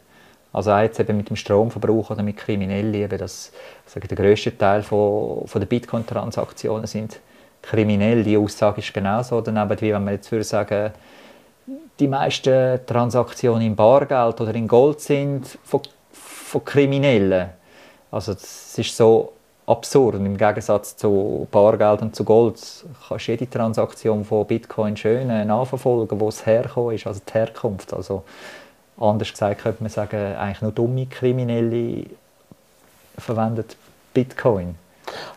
Also 0.55 0.71
auch 0.71 0.81
jetzt 0.81 1.01
eben 1.01 1.17
mit 1.17 1.29
dem 1.29 1.37
Stromverbrauch 1.37 2.11
oder 2.11 2.23
mit 2.23 2.37
Kriminellen, 2.37 2.95
eben 2.95 3.19
das, 3.19 3.53
sage, 3.87 4.07
der 4.07 4.17
grösste 4.17 4.57
Teil 4.57 4.85
von, 4.85 5.47
von 5.47 5.61
der 5.61 5.67
Bitcoin-Transaktionen 5.67 6.87
sind 6.87 7.19
kriminell. 7.61 8.23
Die 8.23 8.37
Aussage 8.37 8.81
ist 8.81 8.95
genauso. 8.95 9.41
Daneben, 9.41 9.81
wie 9.81 9.93
wenn 9.93 10.05
wir 10.05 10.13
jetzt 10.13 10.31
würde 10.31 10.45
sagen, 10.45 10.93
die 11.99 12.07
meisten 12.07 12.87
Transaktionen 12.87 13.63
in 13.63 13.75
Bargeld 13.75 14.41
oder 14.41 14.55
in 14.55 14.69
Gold 14.69 15.01
sind 15.01 15.59
von, 15.65 15.81
von 16.13 16.65
Kriminellen. 16.65 17.51
Also 18.13 18.33
es 18.33 18.79
ist 18.79 18.97
so 18.97 19.33
absurd. 19.67 20.17
Im 20.17 20.37
Gegensatz 20.37 20.97
zu 20.97 21.49
Bargeld 21.51 22.03
und 22.03 22.15
zu 22.15 22.23
Gold 22.23 22.61
kannst 23.09 23.27
du 23.27 23.33
jede 23.33 23.51
Transaktion 23.51 24.25
von 24.25 24.47
Bitcoin 24.47 24.97
schön 24.97 25.27
nachverfolgen, 25.47 26.21
wo 26.21 26.29
es 26.29 26.47
herkommt, 26.47 27.07
also 27.07 27.21
die 27.27 27.33
Herkunft. 27.33 27.93
Also 27.93 28.23
Anders 28.99 29.33
gesagt 29.33 29.63
könnte 29.63 29.83
man 29.83 29.91
sagen, 29.91 30.37
eigentlich 30.37 30.63
nur 30.63 30.73
dumme 30.73 31.07
Kriminelle 31.07 32.07
verwenden 33.19 33.65
Bitcoin. 34.13 34.77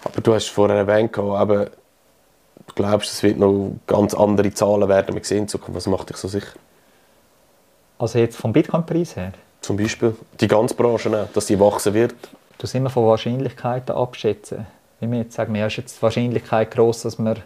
Aber 0.04 0.22
du 0.22 0.34
hast 0.34 0.50
vorher 0.50 0.78
erwähnt, 0.78 1.18
aber 1.18 1.66
du 1.66 2.74
glaubst, 2.76 3.12
es 3.12 3.24
wird 3.24 3.38
noch 3.38 3.72
ganz 3.88 4.14
andere 4.14 4.54
Zahlen 4.54 4.88
werden 4.88 5.16
wir 5.16 5.24
sehen 5.24 5.40
in 5.40 5.48
Zukunft. 5.48 5.76
Was 5.76 5.88
macht 5.88 6.10
dich 6.10 6.18
so 6.18 6.28
sicher? 6.28 6.54
Also 8.00 8.20
jetzt 8.20 8.38
vom 8.38 8.54
Bitcoin-Preis 8.54 9.16
her? 9.16 9.34
Zum 9.62 9.76
Beispiel 9.78 10.16
die 10.40 10.48
ganze 10.48 10.76
Branche, 10.76 11.10
auch, 11.10 11.32
dass 11.34 11.48
sie 11.48 11.60
wachsen 11.60 11.94
wird. 11.94 12.16
Du 12.60 12.68
immer 12.78 12.90
von 12.90 13.06
Wahrscheinlichkeiten 13.06 13.96
abschätzen. 13.96 14.68
Wie 15.00 15.12
wir 15.12 15.20
jetzt 15.20 15.36
sagen, 15.36 15.54
ja, 15.56 15.68
ist 15.68 15.78
jetzt 15.78 15.98
die 15.98 16.02
Wahrscheinlichkeit 16.02 16.72
groß, 16.72 17.04
dass 17.04 17.20
wir 17.20 17.38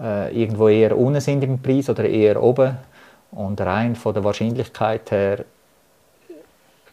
äh, 0.00 0.40
irgendwo 0.40 0.68
eher 0.68 0.96
unten 0.96 1.20
sind 1.20 1.44
im 1.44 1.60
Preis 1.60 1.88
oder 1.88 2.04
eher 2.04 2.42
oben 2.42 2.76
und 3.34 3.60
rein 3.60 3.96
von 3.96 4.14
der 4.14 4.24
Wahrscheinlichkeit 4.24 5.10
her 5.10 5.44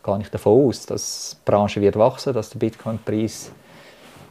gehe 0.04 0.20
ich 0.20 0.30
davon 0.30 0.68
aus, 0.68 0.86
dass 0.86 1.38
die 1.40 1.52
Branche 1.52 1.82
wird 1.82 1.96
wachsen, 1.96 2.34
dass 2.34 2.50
der 2.50 2.60
Bitcoin-Preis 2.60 3.52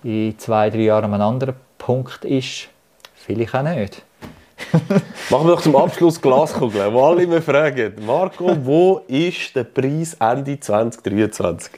in 0.02 0.38
zwei, 0.38 0.70
drei 0.70 0.80
Jahren 0.80 1.04
an 1.04 1.14
einem 1.14 1.22
anderen 1.22 1.54
Punkt 1.78 2.24
ist. 2.24 2.68
Vielleicht 3.14 3.54
auch 3.54 3.62
nicht. 3.62 4.02
Machen 5.30 5.46
wir 5.46 5.54
doch 5.54 5.62
zum 5.62 5.76
Abschluss 5.76 6.20
Glaskugel, 6.20 6.92
wo 6.92 7.04
alle 7.04 7.22
immer 7.22 7.40
fragen, 7.40 7.94
Marco, 8.04 8.56
wo 8.64 9.02
ist 9.06 9.54
der 9.54 9.64
Preis 9.64 10.14
Ende 10.14 10.58
2023? 10.58 11.72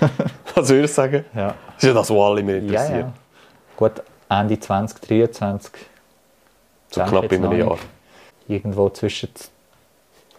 Was 0.54 0.68
würdest 0.68 0.96
du 0.96 1.02
sagen? 1.02 1.24
Ja. 1.34 1.48
Das 1.48 1.76
ist 1.78 1.82
ja 1.82 1.94
das, 1.94 2.10
was 2.10 2.18
alle 2.18 2.40
immer 2.40 2.54
interessiert. 2.54 2.90
Ja, 2.90 2.98
ja. 2.98 3.12
Gut, 3.76 4.02
Ende 4.28 4.60
2023. 4.60 5.72
So 6.90 7.02
knapp 7.02 7.32
in 7.32 7.44
einem 7.44 7.58
Jahr. 7.58 7.78
Irgendwo 8.48 8.90
zwischen 8.90 9.30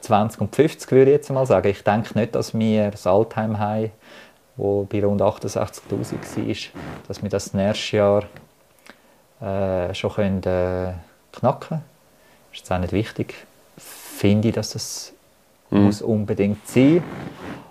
20 0.04 0.42
und 0.42 0.56
50 0.56 0.92
würde 0.92 1.12
ich 1.12 1.18
jetzt 1.18 1.32
mal 1.32 1.46
sagen. 1.46 1.68
Ich 1.68 1.84
denke 1.84 2.18
nicht, 2.18 2.36
dass 2.36 2.54
wir 2.54 2.92
das 2.92 3.08
Altheim 3.08 3.58
haben, 3.58 3.92
wo 4.58 4.84
bei 4.84 5.04
rund 5.04 5.22
68'000 5.22 5.88
war, 5.92 6.72
dass 7.08 7.24
wir 7.24 7.30
das 7.30 7.54
nächste 7.54 7.98
Jahr 7.98 8.24
äh, 9.42 9.94
schon 9.94 10.12
können, 10.12 10.44
äh, 10.44 10.94
knacken 11.32 11.70
können. 11.70 11.84
Ist 12.52 12.60
jetzt 12.60 12.72
auch 12.72 12.80
nicht 12.80 12.94
wichtig. 12.94 13.36
Finde 13.78 14.50
ich, 14.50 14.56
dass 14.56 14.72
das 14.72 15.14
mhm. 15.70 15.86
muss 15.86 16.02
unbedingt 16.02 16.68
sein 16.68 17.04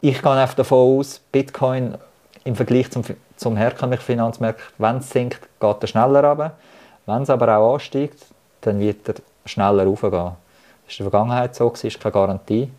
Ich 0.00 0.20
gehe 0.22 0.32
einfach 0.32 0.54
davon 0.54 0.98
aus, 0.98 1.20
Bitcoin 1.30 1.96
im 2.44 2.56
Vergleich 2.56 2.90
zum, 2.90 3.04
zum 3.36 3.56
herkömmlichen 3.56 4.04
Finanzmarkt, 4.04 4.60
wenn 4.78 4.96
es 4.96 5.10
sinkt, 5.10 5.40
geht 5.60 5.76
er 5.80 5.86
schneller 5.86 6.24
runter. 6.24 6.56
Wenn 7.06 7.22
es 7.22 7.30
aber 7.30 7.56
auch 7.58 7.74
ansteigt, 7.74 8.18
dann 8.62 8.80
wird 8.80 9.08
er 9.08 9.14
schneller 9.44 9.84
raufgehen. 9.84 10.32
Das 10.92 11.00
war 11.00 11.06
in 11.06 11.10
der 11.10 11.10
Vergangenheit 11.10 11.54
so, 11.54 11.72
ist 11.72 12.00
keine 12.00 12.12
Garantie. 12.12 12.70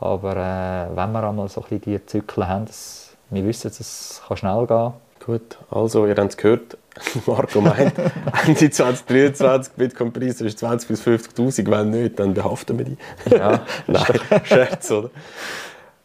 Aber 0.00 0.32
äh, 0.32 0.96
wenn 0.96 1.12
wir 1.12 1.28
einmal 1.28 1.48
so 1.48 1.62
ein 1.62 1.68
bisschen 1.68 1.80
die 1.80 2.06
Zyklen 2.06 2.48
haben, 2.48 2.66
dass 2.66 3.16
wir 3.30 3.44
wissen, 3.46 3.68
dass 3.68 3.80
es 3.80 4.22
kann 4.26 4.36
schnell 4.36 4.66
gehen 4.66 4.92
Gut, 5.24 5.58
also 5.70 6.06
ihr 6.06 6.14
habt 6.14 6.30
es 6.30 6.36
gehört, 6.36 6.78
Marco 7.26 7.60
meint, 7.60 7.94
Ende 8.46 8.70
2023 8.70 9.72
Bitcoin-Preis 9.74 10.40
ist 10.40 10.58
20 10.58 10.88
bis 10.88 11.02
50'000, 11.02 11.70
wenn 11.70 11.90
nicht, 11.90 12.18
dann 12.18 12.32
behaften 12.32 12.78
wir 12.78 12.84
die. 12.84 12.96
Ja, 13.30 13.60
Nein, 13.88 14.04
Scherz, 14.44 14.90
oder? 14.90 15.10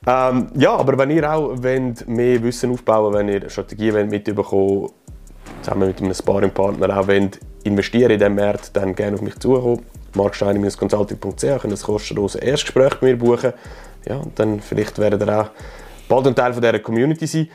Ähm, 0.07 0.47
ja, 0.55 0.75
aber 0.75 0.97
wenn 0.97 1.11
ihr 1.11 1.31
auch 1.31 1.51
wollt, 1.61 2.07
mehr 2.07 2.41
Wissen 2.41 2.71
aufbauen 2.71 3.13
wenn 3.13 3.29
ihr 3.29 3.49
Strategien 3.49 3.93
wollt, 3.93 4.09
mitbekommen 4.09 4.89
zusammen 5.61 5.89
mit 5.89 6.01
einem 6.01 6.13
Sparring-Partner 6.15 6.97
auch 6.97 7.07
wollt, 7.07 7.39
investieren 7.63 8.11
in 8.11 8.17
diesen 8.17 8.35
Markt, 8.35 8.75
dann 8.75 8.95
gerne 8.95 9.15
auf 9.15 9.21
mich 9.21 9.37
zukommen 9.37 9.85
marksteiner-consulting.ch 10.15 11.41
können 11.61 11.73
ein 11.73 11.81
kostenloses 11.81 12.41
Erstgespräch 12.41 13.01
mit 13.01 13.01
mir 13.01 13.17
buchen. 13.17 13.53
Ja, 14.07 14.17
und 14.17 14.37
dann 14.39 14.59
vielleicht 14.59 14.97
werden 14.99 15.19
ihr 15.21 15.39
auch 15.41 15.49
bald 16.07 16.27
ein 16.27 16.35
Teil 16.35 16.53
von 16.53 16.61
dieser 16.61 16.79
Community 16.79 17.27
sein. 17.27 17.47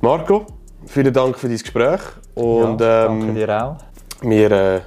Marco, 0.00 0.46
vielen 0.86 1.12
Dank 1.12 1.38
für 1.38 1.48
dein 1.48 1.58
Gespräch. 1.58 2.00
Und, 2.34 2.80
ja, 2.80 3.06
ähm, 3.06 3.20
danke 3.20 3.34
dir 3.34 3.64
auch. 3.64 3.76
Wir 4.22 4.50
äh, 4.50 4.80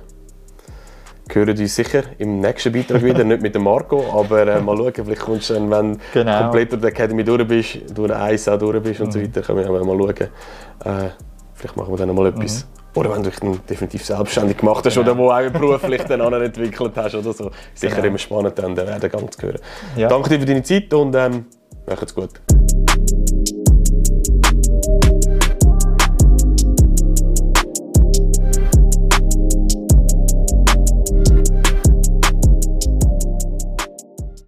hören 1.34 1.58
uns 1.58 1.76
sicher 1.76 2.04
im 2.18 2.40
nächsten 2.42 2.72
Beitrag 2.74 3.02
wieder, 3.04 3.24
nicht 3.24 3.42
mit 3.42 3.56
dem 3.56 3.64
Marco, 3.64 4.04
aber 4.20 4.48
äh, 4.48 4.62
mal 4.62 4.76
schauen, 4.78 4.94
vielleicht 4.94 5.22
kommst 5.22 5.50
du 5.50 5.54
dann, 5.54 5.72
wenn 5.72 5.94
du 5.94 6.00
Genau. 6.14 6.42
komplett 6.44 6.72
durch 6.74 6.82
die 6.82 6.88
Academy 6.88 7.24
durch 7.24 7.48
bist, 7.48 7.98
durch 7.98 8.12
eine 8.12 8.22
Eis 8.22 8.48
auch 8.48 8.58
durch 8.60 8.82
bist 8.84 9.00
und 9.02 9.12
so 9.14 9.20
Mhm. 9.20 9.24
weiter, 9.24 9.42
können 9.42 9.60
wir 9.60 9.84
mal 9.86 9.98
schauen. 9.98 11.04
Äh, 11.06 11.10
vielleicht 11.54 11.78
machen 11.78 11.94
wir 11.94 11.98
dann 12.06 12.16
mal 12.16 12.28
etwas. 12.28 12.68
Oder 12.94 13.12
wenn 13.14 13.24
du 13.24 13.30
dich 13.30 13.40
dann 13.40 13.60
definitiv 13.70 14.06
selbstständig 14.06 14.58
gemacht 14.58 14.86
hast. 14.86 14.96
Genau. 14.96 15.12
oder 15.12 15.18
wo 15.18 15.32
auch 15.32 15.50
beruflich 15.52 16.02
dann 16.04 16.22
entwickelt 16.34 16.92
hast 16.96 17.16
oder 17.16 17.34
so. 17.34 17.52
Sicher 17.74 17.96
Genau. 17.96 18.08
immer 18.08 18.18
spannend, 18.18 18.60
dann 18.60 18.76
den 18.76 18.88
Werdegang 18.88 19.32
zu 19.32 19.42
hören. 19.42 19.60
Ja. 19.96 20.08
Danke 20.10 20.30
dir 20.30 20.40
für 20.40 20.46
deine 20.46 20.64
Zeit 20.64 20.94
und 20.94 21.16
ähm, 21.16 21.46
macht's 21.88 22.14
gut. 22.14 22.32